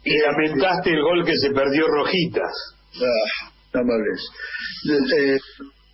Y 0.04 0.18
lamentaste 0.18 0.90
el 0.90 1.02
gol 1.02 1.24
que 1.24 1.36
se 1.36 1.50
perdió 1.50 1.86
Rojitas. 1.86 2.52
Ah, 2.96 3.50
no 3.74 3.84
me 3.84 3.94
hables. 3.94 4.20
Eh, 5.16 5.38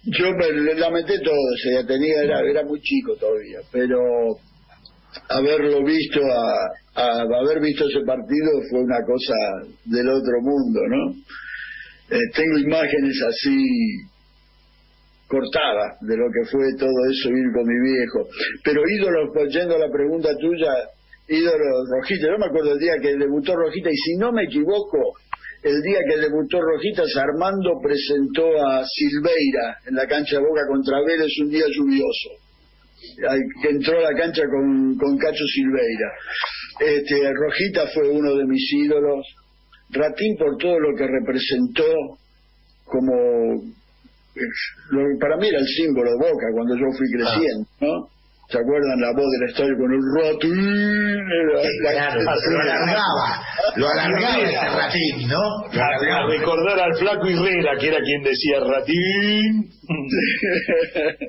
yo 0.05 0.33
me 0.33 0.75
lamenté 0.75 1.21
todo, 1.21 1.35
o 1.35 1.87
tenía, 1.87 2.23
era, 2.23 2.41
era 2.41 2.65
muy 2.65 2.81
chico 2.81 3.15
todavía, 3.17 3.59
pero 3.71 3.99
haberlo 5.29 5.85
visto, 5.85 6.21
a, 6.25 7.03
a, 7.03 7.21
haber 7.21 7.61
visto 7.61 7.85
ese 7.89 8.01
partido 8.07 8.51
fue 8.71 8.81
una 8.81 9.01
cosa 9.05 9.35
del 9.85 10.09
otro 10.09 10.41
mundo, 10.41 10.81
¿no? 10.89 11.11
Eh, 12.11 12.21
tengo 12.35 12.59
imágenes 12.59 13.23
así 13.29 13.57
cortada 15.29 15.97
de 16.01 16.17
lo 16.17 16.27
que 16.33 16.51
fue 16.51 16.65
todo 16.79 16.99
eso 17.13 17.29
ir 17.29 17.53
con 17.53 17.67
mi 17.69 17.79
viejo. 17.93 18.27
Pero 18.65 18.83
ídolo, 18.89 19.31
yendo 19.49 19.77
a 19.77 19.79
la 19.79 19.93
pregunta 19.93 20.31
tuya, 20.41 20.73
ídolo 21.29 21.85
Rojita, 21.93 22.27
yo 22.27 22.39
me 22.39 22.47
acuerdo 22.47 22.73
el 22.73 22.79
día 22.79 22.97
que 23.01 23.15
debutó 23.15 23.55
Rojita, 23.55 23.91
y 23.91 23.97
si 23.97 24.17
no 24.17 24.33
me 24.33 24.45
equivoco, 24.45 25.15
el 25.63 25.83
día 25.83 25.99
que 26.09 26.21
debutó 26.21 26.61
Rojitas, 26.61 27.11
Armando 27.17 27.81
presentó 27.83 28.47
a 28.65 28.85
Silveira 28.87 29.79
en 29.89 29.97
la 29.97 30.07
cancha 30.07 30.37
de 30.37 30.43
Boca 30.43 30.63
contra 30.69 31.03
Vélez 31.03 31.33
un 31.43 31.51
día 31.51 31.65
lluvioso. 31.67 32.31
Que 33.63 33.71
entró 33.71 33.99
a 33.99 34.13
la 34.13 34.19
cancha 34.19 34.43
con, 34.49 34.97
con 34.97 35.19
Cacho 35.19 35.45
Silveira. 35.53 36.11
Este, 36.79 37.33
Rojita 37.33 37.89
fue 37.93 38.09
uno 38.09 38.37
de 38.37 38.45
mis 38.45 38.73
ídolos. 38.73 39.27
Ratín 39.91 40.37
por 40.37 40.57
todo 40.59 40.79
lo 40.79 40.97
que 40.97 41.07
representó 41.07 42.19
como 42.85 43.63
para 45.21 45.37
mí 45.37 45.49
era 45.49 45.59
el 45.59 45.67
símbolo 45.67 46.11
de 46.11 46.17
Boca 46.17 46.47
cuando 46.55 46.75
yo 46.77 46.87
fui 46.97 47.07
creciendo, 47.11 47.67
¿no? 47.81 48.09
¿Se 48.51 48.57
acuerdan 48.57 48.99
la 48.99 49.13
voz 49.13 49.29
del 49.39 49.51
estadio 49.51 49.77
con 49.77 49.93
el 49.93 50.01
ratín? 50.17 51.21
Claro, 51.83 52.23
lo 52.23 52.61
alargaba, 52.63 53.45
lo 53.77 53.89
alargaba 53.91 54.43
ese 54.43 54.69
ratín, 54.75 55.29
¿no? 55.29 55.43
A 55.79 56.27
recordar 56.31 56.81
al 56.81 56.97
flaco 56.97 57.27
Herrera, 57.27 57.77
que 57.79 57.89
era 57.89 58.01
quien 58.01 58.23
decía 58.23 58.61
ratín. 58.61 59.69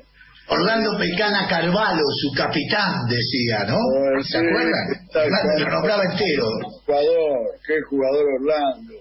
Orlando 0.48 0.98
Pecana 0.98 1.46
Carvalho, 1.46 2.02
su 2.22 2.32
capitán, 2.34 3.06
decía, 3.06 3.66
¿no? 3.68 3.76
¿Se 4.22 4.38
acuerdan? 4.38 4.88
Orlando 5.14 5.58
lo 5.58 5.70
nombraba 5.70 6.04
entero. 6.04 6.46
Jugador, 6.86 7.38
qué 7.66 7.74
jugador 7.88 8.24
Orlando. 8.40 8.94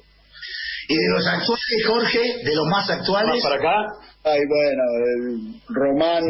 Y 0.91 0.95
de 0.95 1.09
los 1.13 1.27
actuales, 1.27 1.85
Jorge, 1.85 2.19
de 2.43 2.55
los 2.55 2.65
más 2.67 2.89
actuales. 2.89 3.35
¿Más 3.35 3.43
para 3.43 3.55
acá? 3.57 3.75
Ay, 4.23 4.41
bueno, 4.47 4.83
el 5.05 5.53
Román. 5.69 6.23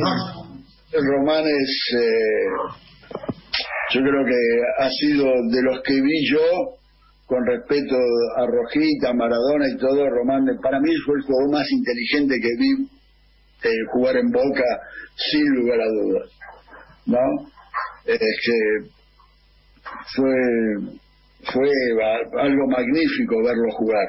El 0.91 1.01
Román 1.01 1.45
es. 1.47 1.95
Eh, 1.97 2.49
Yo 3.93 4.01
creo 4.01 4.25
que 4.25 4.83
ha 4.83 4.89
sido 4.89 5.25
de 5.49 5.61
los 5.63 5.81
que 5.83 5.93
vi 5.93 6.29
yo, 6.29 6.77
con 7.25 7.39
respeto 7.45 7.95
a 8.37 8.45
Rojita, 8.45 9.13
Maradona 9.13 9.69
y 9.69 9.77
todo, 9.77 10.09
Román, 10.09 10.45
para 10.61 10.79
mí 10.79 10.91
fue 11.05 11.15
el 11.15 11.23
jugador 11.23 11.51
más 11.51 11.71
inteligente 11.71 12.35
que 12.41 12.55
vi 12.59 12.71
eh, 13.63 13.85
jugar 13.93 14.17
en 14.17 14.29
Boca, 14.29 14.65
sin 15.15 15.47
lugar 15.55 15.79
a 15.81 15.87
dudas. 15.87 16.29
¿No? 17.05 17.49
Es 18.05 18.19
que 18.19 18.89
fue, 20.15 20.35
fue 21.51 21.69
algo 22.41 22.67
magnífico 22.67 23.41
verlo 23.43 23.71
jugar. 23.71 24.07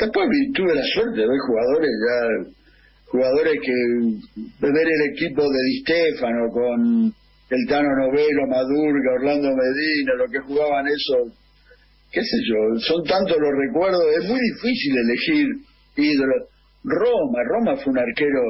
Después 0.00 0.26
tuve 0.54 0.74
la 0.74 0.84
suerte 0.94 1.20
de 1.20 1.26
ver 1.26 1.38
jugadores 1.46 1.90
ya 2.08 2.60
jugadores 3.10 3.54
que 3.60 3.72
ver 4.60 4.86
el 4.86 5.12
equipo 5.12 5.42
de 5.42 5.58
Di 5.66 5.80
Stefano 5.80 6.48
con 6.52 7.12
el 7.50 7.66
Tano 7.68 7.88
Novelo, 7.96 8.46
Madurga, 8.46 9.12
Orlando 9.18 9.48
Medina, 9.50 10.14
lo 10.16 10.26
que 10.30 10.38
jugaban 10.38 10.86
eso, 10.86 11.34
qué 12.12 12.20
sé 12.20 12.36
yo, 12.46 12.78
son 12.78 13.04
tantos 13.04 13.36
los 13.36 13.50
recuerdos, 13.50 14.04
es 14.16 14.28
muy 14.28 14.38
difícil 14.38 14.94
elegir 14.96 15.46
ídolos. 15.96 16.48
Roma, 16.84 17.42
Roma 17.44 17.76
fue 17.76 17.92
un 17.92 17.98
arquero 17.98 18.40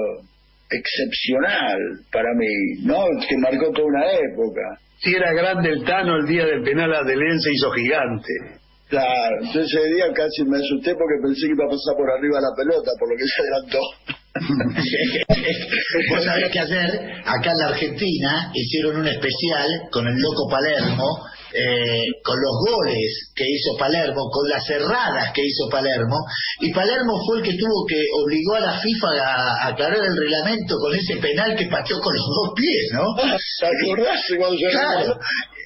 excepcional 0.70 1.78
para 2.12 2.28
mí, 2.36 2.84
¿no? 2.84 3.06
Que 3.28 3.36
marcó 3.38 3.72
toda 3.72 3.86
una 3.86 4.04
época. 4.12 4.78
Si 4.98 5.14
era 5.14 5.32
grande 5.32 5.70
el 5.70 5.84
Tano, 5.84 6.18
el 6.18 6.26
día 6.26 6.44
del 6.44 6.62
penal 6.62 6.92
a 6.94 7.02
Delén 7.02 7.40
se 7.40 7.52
hizo 7.52 7.70
gigante. 7.70 8.59
Claro, 8.90 9.36
entonces 9.40 9.70
ese 9.70 9.86
día 9.94 10.06
casi 10.12 10.42
me 10.50 10.58
asusté 10.58 10.98
porque 10.98 11.22
pensé 11.22 11.46
que 11.46 11.54
iba 11.54 11.64
a 11.64 11.70
pasar 11.70 11.94
por 11.94 12.10
arriba 12.10 12.42
la 12.42 12.50
pelota, 12.58 12.90
por 12.98 13.06
lo 13.06 13.14
que 13.14 13.22
se 13.30 13.38
adelantó. 13.40 13.82
Vos 16.10 16.24
sabés 16.24 16.50
qué 16.50 16.58
hacer, 16.58 16.90
acá 17.24 17.50
en 17.52 17.58
la 17.58 17.68
Argentina 17.68 18.50
hicieron 18.52 18.96
un 18.96 19.06
especial 19.06 19.68
con 19.92 20.06
el 20.08 20.18
loco 20.18 20.48
Palermo, 20.50 21.06
eh, 21.54 22.02
con 22.22 22.36
los 22.40 22.54
goles 22.66 23.32
que 23.34 23.44
hizo 23.46 23.76
Palermo, 23.78 24.28
con 24.30 24.48
las 24.48 24.66
cerradas 24.66 25.32
que 25.34 25.42
hizo 25.42 25.68
Palermo, 25.70 26.16
y 26.60 26.72
Palermo 26.72 27.22
fue 27.26 27.38
el 27.38 27.44
que 27.44 27.54
tuvo 27.54 27.86
que 27.86 28.02
obligó 28.22 28.54
a 28.56 28.60
la 28.60 28.78
FIFA 28.80 29.08
a, 29.22 29.68
aclarar 29.68 29.98
el 29.98 30.16
reglamento 30.16 30.76
con 30.78 30.94
ese 30.94 31.16
penal 31.16 31.56
que 31.56 31.66
pateó 31.66 32.00
con 32.00 32.14
los 32.14 32.26
dos 32.26 32.54
pies, 32.56 32.90
¿no? 32.92 33.14
¿Te 33.14 33.66
acordás 33.66 34.20
cuando 34.36 34.58
se 34.58 34.70
Claro, 34.70 35.18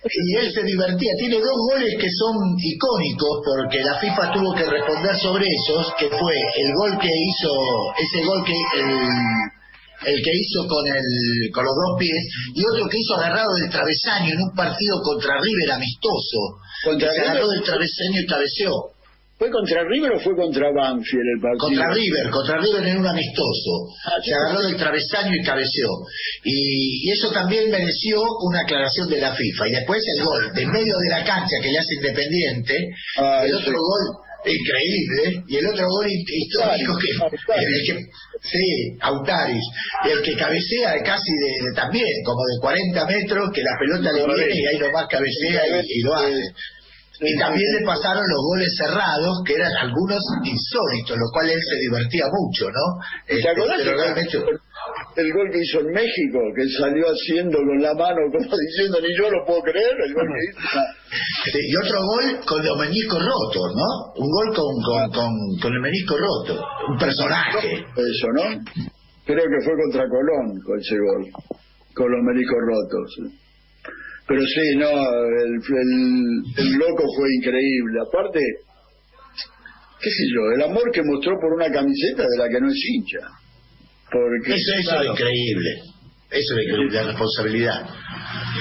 y 0.04 0.36
él 0.36 0.52
se 0.52 0.62
divertía. 0.62 1.12
Tiene 1.18 1.36
dos 1.36 1.56
goles 1.72 1.94
que 1.98 2.08
son 2.10 2.36
icónicos 2.58 3.40
porque 3.44 3.82
la 3.82 3.98
FIFA 3.98 4.32
tuvo 4.32 4.54
que 4.54 4.66
responder 4.66 5.16
sobre 5.16 5.46
esos, 5.46 5.94
que 5.98 6.08
fue 6.08 6.34
el 6.56 6.72
gol 6.74 6.98
que 7.00 7.08
hizo, 7.08 7.50
ese 7.96 8.24
gol 8.24 8.44
que 8.44 8.52
el, 8.52 10.22
que 10.22 10.30
hizo 10.34 10.68
con 10.68 10.86
el 10.86 11.50
con 11.52 11.64
los 11.64 11.74
dos 11.74 11.98
pies 11.98 12.20
y 12.54 12.62
otro 12.64 12.88
que 12.88 12.98
hizo 12.98 13.14
agarrado 13.14 13.54
del 13.54 13.70
travesaño 13.70 14.32
en 14.32 14.42
un 14.42 14.54
partido 14.54 15.00
contra 15.02 15.40
River 15.40 15.72
amistoso. 15.72 16.60
¿Contra 16.84 17.10
se 17.12 17.20
agarró 17.20 17.48
del 17.48 17.62
travesaño 17.62 18.20
y 18.20 18.26
cabeceó. 18.26 18.93
¿Fue 19.37 19.51
contra 19.51 19.83
River 19.85 20.12
o 20.12 20.20
fue 20.20 20.35
contra 20.37 20.70
Banfield 20.70 21.27
el 21.37 21.40
partido? 21.42 21.59
Contra 21.83 21.94
River, 21.94 22.31
contra 22.31 22.59
River 22.59 22.87
en 22.87 22.99
un 22.99 23.07
amistoso. 23.07 23.70
Ah, 24.07 24.16
Se 24.25 24.33
agarró 24.33 24.62
del 24.62 24.77
travesaño 24.77 25.35
y 25.35 25.42
cabeceó. 25.42 25.90
Y, 26.44 27.09
y 27.09 27.11
eso 27.11 27.31
también 27.33 27.68
mereció 27.70 28.23
una 28.42 28.61
aclaración 28.61 29.09
de 29.11 29.20
la 29.20 29.35
FIFA. 29.35 29.68
Y 29.68 29.73
después 29.73 30.03
el 30.18 30.25
gol 30.25 30.53
de 30.55 30.66
medio 30.66 30.94
de 30.99 31.09
la 31.11 31.25
cancha 31.25 31.57
que 31.62 31.68
le 31.70 31.79
hace 31.79 31.94
Independiente, 31.97 32.75
Ah, 33.18 33.42
el 33.44 33.51
sí. 33.51 33.57
otro 33.62 33.73
gol 33.81 34.25
increíble, 34.47 35.42
y 35.49 35.57
el 35.57 35.66
otro 35.66 35.87
gol 35.88 36.07
histórico 36.07 36.92
que, 36.99 37.09
Autaris. 37.25 37.66
el 37.66 37.87
que 37.87 38.07
sí, 38.42 38.97
Autaris, 39.01 39.64
el 40.12 40.23
que 40.23 40.37
cabecea 40.37 41.03
casi 41.03 41.33
de, 41.33 41.64
de- 41.68 41.75
también, 41.75 42.12
como 42.27 42.40
de 42.53 42.61
40 42.61 43.07
metros, 43.07 43.51
que 43.55 43.62
la 43.62 43.73
pelota 43.81 44.12
le 44.12 44.27
viene 44.27 44.55
y 44.61 44.66
ahí 44.66 44.79
nomás 44.79 45.07
cabecea 45.09 45.62
y, 45.66 45.99
y 45.99 46.01
lo 46.03 46.14
hace. 46.14 46.42
Y 47.20 47.38
también 47.38 47.66
le 47.79 47.87
pasaron 47.87 48.24
los 48.27 48.42
goles 48.50 48.74
cerrados, 48.77 49.42
que 49.46 49.55
eran 49.55 49.70
algunos 49.87 50.18
insólitos, 50.42 51.16
lo 51.16 51.29
cual 51.33 51.50
él 51.50 51.61
se 51.62 51.77
divertía 51.87 52.24
mucho, 52.27 52.66
¿no? 52.70 52.87
¿Te 53.27 53.35
Este, 53.38 53.48
acordás 53.50 53.77
pero 53.79 53.90
que 53.90 54.03
realmente... 54.03 54.37
el 55.16 55.33
gol 55.33 55.48
que 55.53 55.59
hizo 55.62 55.79
en 55.81 55.90
México, 55.94 56.38
que 56.57 56.64
salió 56.77 57.07
haciendo 57.07 57.59
con 57.59 57.79
la 57.81 57.94
mano, 57.94 58.18
como 58.35 58.57
diciendo, 58.59 58.98
ni 59.00 59.14
yo 59.16 59.31
lo 59.31 59.46
puedo 59.46 59.62
creer, 59.62 59.94
el 59.94 60.12
gol 60.14 60.27
que 60.27 60.42
hizo? 60.50 60.81
Sí, 61.53 61.59
y 61.62 61.77
otro 61.77 62.00
gol 62.03 62.40
con 62.44 62.64
los 62.66 62.77
meniscos 62.79 63.20
rotos, 63.22 63.68
¿no? 63.77 63.88
Un 64.18 64.29
gol 64.29 64.48
con, 64.57 64.74
con, 64.83 65.11
con, 65.14 65.31
con 65.62 65.72
el 65.72 65.81
menisco 65.81 66.16
roto. 66.18 66.61
Un 66.88 66.98
personaje. 66.98 67.85
Eso, 67.94 68.27
¿no? 68.35 68.42
Creo 69.24 69.44
que 69.44 69.64
fue 69.64 69.72
contra 69.85 70.09
Colón 70.09 70.59
con 70.66 70.81
ese 70.81 70.96
gol, 70.98 71.31
con 71.94 72.11
los 72.11 72.20
meniscos 72.24 72.59
rotos. 72.66 73.43
Pero 74.26 74.40
sí, 74.40 74.76
no, 74.76 74.88
el, 74.88 75.52
el, 75.54 76.42
el 76.56 76.72
loco 76.78 77.04
fue 77.16 77.28
increíble. 77.38 78.00
Aparte, 78.08 78.40
qué 80.00 80.10
sé 80.10 80.24
yo, 80.34 80.50
el 80.56 80.62
amor 80.70 80.90
que 80.92 81.02
mostró 81.02 81.34
por 81.40 81.52
una 81.54 81.70
camiseta 81.70 82.22
de 82.22 82.38
la 82.38 82.48
que 82.48 82.60
no 82.60 82.68
es 82.70 82.76
hincha. 82.88 83.18
Porque, 84.10 84.54
Eso, 84.54 84.72
eso 84.78 84.90
claro, 84.90 85.04
es 85.04 85.10
increíble. 85.20 85.70
Eso 86.30 86.58
es 86.58 86.66
increíble, 86.68 86.94
la 86.96 87.02
responsabilidad. 87.08 87.80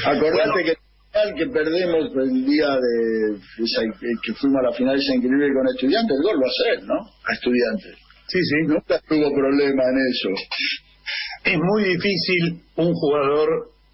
Acordate 0.05 0.49
Bueno. 0.49 0.53
que 0.65 0.71
el 0.71 0.77
final 1.11 1.35
que 1.37 1.45
perdemos 1.47 2.11
el 2.27 2.45
día 2.45 2.69
de 2.75 3.35
esa- 3.63 3.81
que 4.23 4.33
fuimos 4.33 4.59
a 4.59 4.69
la 4.69 4.73
final 4.75 4.99
esa 4.99 5.15
increíble 5.15 5.47
con 5.53 5.67
estudiantes, 5.75 6.17
el 6.17 6.23
gol 6.23 6.39
lo 6.39 6.45
hace 6.47 6.79
él, 6.79 6.87
¿no? 6.87 6.95
A 7.29 7.33
estudiantes. 7.33 7.95
Sí, 8.27 8.39
sí. 8.41 8.55
Nunca 8.67 8.99
tuvo 9.07 9.33
problema 9.33 9.83
en 9.83 9.97
eso. 10.11 10.29
Es 11.45 11.57
muy 11.59 11.83
difícil 11.83 12.61
un 12.77 12.93
jugador 12.93 13.49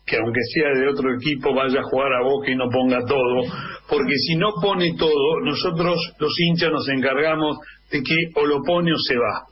que 0.10 0.17
aunque 0.17 0.41
sea 0.54 0.74
de 0.74 0.88
otro 0.89 1.13
equipo 1.15 1.54
vaya 1.54 1.80
a 1.80 1.84
jugar 1.84 2.12
a 2.13 2.24
Boca 2.24 2.52
y 2.52 2.56
no 2.56 2.69
ponga 2.69 3.00
todo, 3.06 3.43
porque 3.88 4.15
si 4.15 4.36
no 4.36 4.50
pone 4.62 4.95
todo, 4.98 5.41
nosotros 5.43 5.98
los 6.19 6.34
hinchas 6.39 6.72
nos 6.72 6.88
encargamos 6.89 7.58
de 7.91 8.02
que 8.02 8.15
o 8.36 8.45
lo 8.45 8.62
pone 8.63 8.91
o 8.91 8.98
se 8.98 9.15
va. 9.15 9.45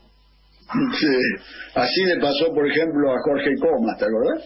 Sí. 1.00 1.08
Así 1.76 2.04
le 2.06 2.20
pasó, 2.20 2.52
por 2.54 2.68
ejemplo, 2.68 3.12
a 3.12 3.22
Jorge 3.24 3.52
Comas, 3.60 3.98
¿te 3.98 4.06
acordás? 4.06 4.44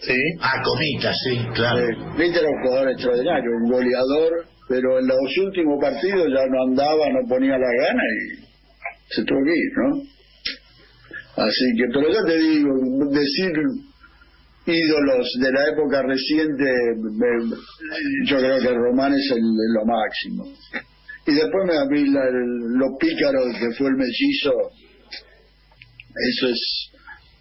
¿Sí? 0.00 0.18
Ah, 0.40 0.60
comita, 0.64 1.12
sí, 1.14 1.38
claro. 1.54 1.78
Eh, 1.78 1.96
Viste, 2.18 2.40
era 2.40 2.48
un 2.48 2.62
jugador 2.62 2.90
extraordinario, 2.90 3.50
un 3.62 3.70
goleador, 3.70 4.46
pero 4.68 4.98
en 4.98 5.06
los 5.06 5.38
últimos 5.38 5.78
partidos 5.80 6.26
ya 6.28 6.44
no 6.50 6.62
andaba, 6.64 7.08
no 7.08 7.28
ponía 7.28 7.56
la 7.56 7.72
gana 7.86 8.02
y 8.02 9.14
se 9.14 9.24
tuvo 9.24 9.38
que 9.44 9.54
ir, 9.54 9.72
¿no? 9.76 10.12
Así 11.44 11.64
que, 11.78 11.84
pero 11.94 12.12
ya 12.12 12.24
te 12.26 12.36
digo, 12.36 12.68
decir 13.10 13.52
ídolos 14.66 15.26
de 15.40 15.52
la 15.52 15.68
época 15.72 16.02
reciente, 16.02 16.64
yo 18.28 18.36
creo 18.38 18.60
que 18.60 18.68
Román 18.74 19.12
es 19.14 19.30
el, 19.34 19.42
lo 19.42 19.84
máximo. 19.86 20.44
Y 21.26 21.32
después 21.34 21.64
me 21.66 21.74
vi 21.94 22.10
la, 22.10 22.22
el- 22.28 22.78
lo 22.78 22.96
pícaro 22.98 23.40
que 23.58 23.74
fue 23.76 23.88
el 23.88 23.96
mellizo, 23.96 24.52
eso 26.14 26.48
es, 26.48 26.90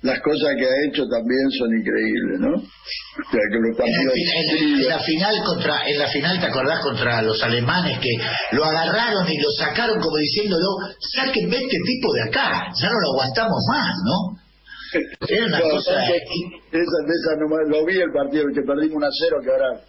las 0.04 0.20
cosas 0.22 0.56
que 0.58 0.66
ha 0.66 0.90
hecho 0.90 1.04
también 1.10 1.46
son 1.60 1.70
increíbles, 1.78 2.40
¿no? 2.40 2.56
O 2.58 3.32
sea, 3.32 3.42
que 3.52 3.60
los 3.60 3.78
En, 3.80 3.94
el 3.94 4.08
partidos- 4.08 4.14
fi- 4.14 4.64
en- 4.66 4.80
en 4.82 4.88
la 4.90 5.00
final 5.00 5.36
contra, 5.46 5.90
en 5.90 6.00
la 6.00 6.08
final 6.08 6.40
te 6.40 6.46
acordás 6.48 6.80
contra 6.82 7.22
los 7.22 7.42
alemanes 7.44 8.00
que 8.00 8.10
lo 8.56 8.66
agarraron 8.66 9.30
y 9.32 9.38
lo 9.40 9.50
sacaron 9.52 10.00
como 10.00 10.18
diciéndolo, 10.18 10.68
sáquenme 11.00 11.56
este 11.58 11.78
tipo 11.86 12.14
de 12.14 12.22
acá, 12.24 12.72
ya 12.82 12.90
no 12.90 13.00
lo 13.00 13.12
aguantamos 13.14 13.60
más, 13.72 13.96
¿no? 14.06 14.41
Era 15.30 15.46
una 15.46 15.60
No, 15.60 15.70
cosa 15.70 15.92
no, 15.92 16.00
esa, 16.06 16.98
de 17.08 17.14
esa 17.14 17.36
nomás, 17.40 17.68
lo 17.68 17.86
vi 17.86 17.98
el 17.98 18.12
partido 18.12 18.46
que 18.54 18.62
perdimos 18.62 18.98
1 18.98 19.06
a 19.06 19.10
0 19.30 19.38
que 19.44 19.50
ahora 19.52 19.82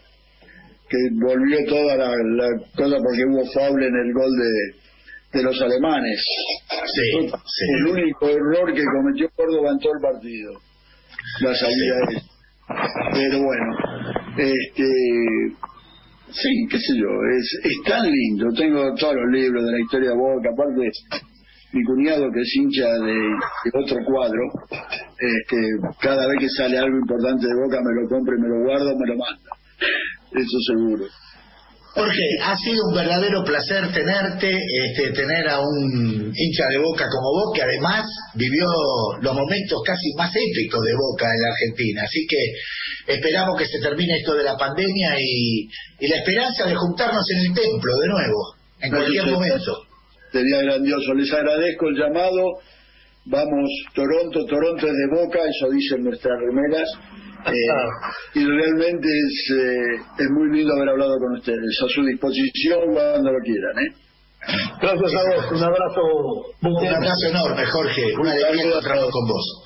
que 0.89 0.99
volvió 1.25 1.59
toda 1.69 1.97
la, 1.97 2.09
la 2.11 2.49
cosa 2.77 2.97
porque 3.03 3.25
hubo 3.31 3.45
foul 3.53 3.83
en 3.83 3.95
el 3.97 4.13
gol 4.13 4.31
de, 4.31 5.39
de 5.39 5.43
los 5.45 5.61
alemanes. 5.63 6.23
Sí, 6.87 7.29
sí. 7.29 7.65
el 7.79 7.87
único 7.87 8.29
error 8.29 8.75
que 8.75 8.85
cometió 8.85 9.29
Córdoba 9.35 9.71
en 9.73 9.79
todo 9.79 9.93
el 9.95 10.03
partido 10.03 10.53
la 11.41 11.55
salida 11.55 11.97
es 12.11 12.23
pero 13.13 13.43
bueno 13.43 13.77
este 14.39 14.85
sí 16.31 16.67
qué 16.71 16.79
sé 16.79 16.93
yo 16.97 17.09
es, 17.39 17.61
es 17.65 17.77
tan 17.87 18.11
lindo 18.11 18.47
tengo 18.57 18.95
todos 18.99 19.15
los 19.15 19.31
libros 19.33 19.65
de 19.65 19.73
la 19.73 19.81
historia 19.81 20.11
de 20.11 20.17
Boca 20.17 20.51
aparte 20.53 20.91
mi 21.73 21.83
cuñado 21.85 22.31
que 22.33 22.41
es 22.41 22.57
hincha 22.57 22.89
de, 22.89 23.15
de 23.15 23.71
otro 23.73 23.97
cuadro 24.07 24.43
este 24.71 25.59
cada 26.01 26.27
vez 26.29 26.37
que 26.41 26.49
sale 26.49 26.79
algo 26.79 26.97
importante 26.99 27.47
de 27.47 27.55
Boca 27.55 27.81
me 27.81 28.03
lo 28.03 28.09
compra 28.09 28.35
y 28.37 28.43
me 28.43 28.49
lo 28.49 28.65
guardo 28.65 28.99
me 28.99 29.07
lo 29.09 29.17
manda 29.17 29.51
eso 30.33 30.59
seguro 30.67 31.05
Jorge, 31.95 32.25
ha 32.43 32.57
sido 32.57 32.89
un 32.89 32.95
verdadero 32.95 33.45
placer 33.45 33.93
tenerte, 33.93 34.49
este, 34.49 35.13
tener 35.13 35.47
a 35.47 35.61
un 35.61 36.33
hincha 36.35 36.69
de 36.71 36.79
Boca 36.79 37.05
como 37.05 37.33
vos, 37.33 37.53
que 37.55 37.61
además 37.61 38.07
vivió 38.35 38.67
los 39.21 39.35
momentos 39.35 39.83
casi 39.85 40.15
más 40.17 40.33
épicos 40.35 40.81
de 40.81 40.95
Boca 40.95 41.27
en 41.27 41.43
la 41.43 41.49
Argentina. 41.53 42.03
Así 42.05 42.27
que 42.27 43.13
esperamos 43.13 43.59
que 43.59 43.67
se 43.67 43.79
termine 43.81 44.17
esto 44.17 44.35
de 44.35 44.43
la 44.43 44.57
pandemia 44.57 45.17
y, 45.21 45.69
y 46.01 46.09
la 46.09 46.17
esperanza 46.17 46.67
de 46.67 46.75
juntarnos 46.75 47.31
en 47.31 47.39
el 47.41 47.55
templo 47.55 47.93
de 47.99 48.09
nuevo, 48.09 48.55
en 48.81 48.91
cualquier 48.91 49.27
momento. 49.27 49.92
Sería 50.33 50.63
grandioso 50.63 51.15
les 51.15 51.33
agradezco 51.33 51.89
el 51.89 51.97
llamado 51.97 52.59
vamos 53.27 53.71
Toronto 53.95 54.45
Toronto 54.47 54.87
es 54.87 54.93
de 54.93 55.07
Boca 55.15 55.39
eso 55.39 55.71
dicen 55.71 56.03
nuestras 56.05 56.35
remeras 56.41 56.89
Eh, 57.45 58.39
y 58.39 58.45
realmente 58.45 59.09
es, 59.09 59.57
eh, 59.57 59.97
es 60.19 60.31
muy 60.31 60.57
lindo 60.57 60.75
haber 60.75 60.91
hablado 60.91 61.19
con 61.19 61.33
ustedes. 61.39 61.77
A 61.85 61.89
su 61.89 62.05
disposición 62.05 62.95
cuando 62.95 63.33
lo 63.33 63.39
quieran. 63.41 63.79
¿eh? 63.79 63.95
Gracias 64.81 65.13
a 65.15 65.35
vos, 65.35 65.53
un 65.53 65.65
abrazo. 65.65 66.01
Un 66.63 66.87
abrazo 66.87 67.29
enorme, 67.31 67.67
Jorge. 67.67 68.03
Una 68.21 68.33
alegría 68.33 68.65
encontrarnos 68.65 69.11
con 69.11 69.27
vos. 69.27 69.65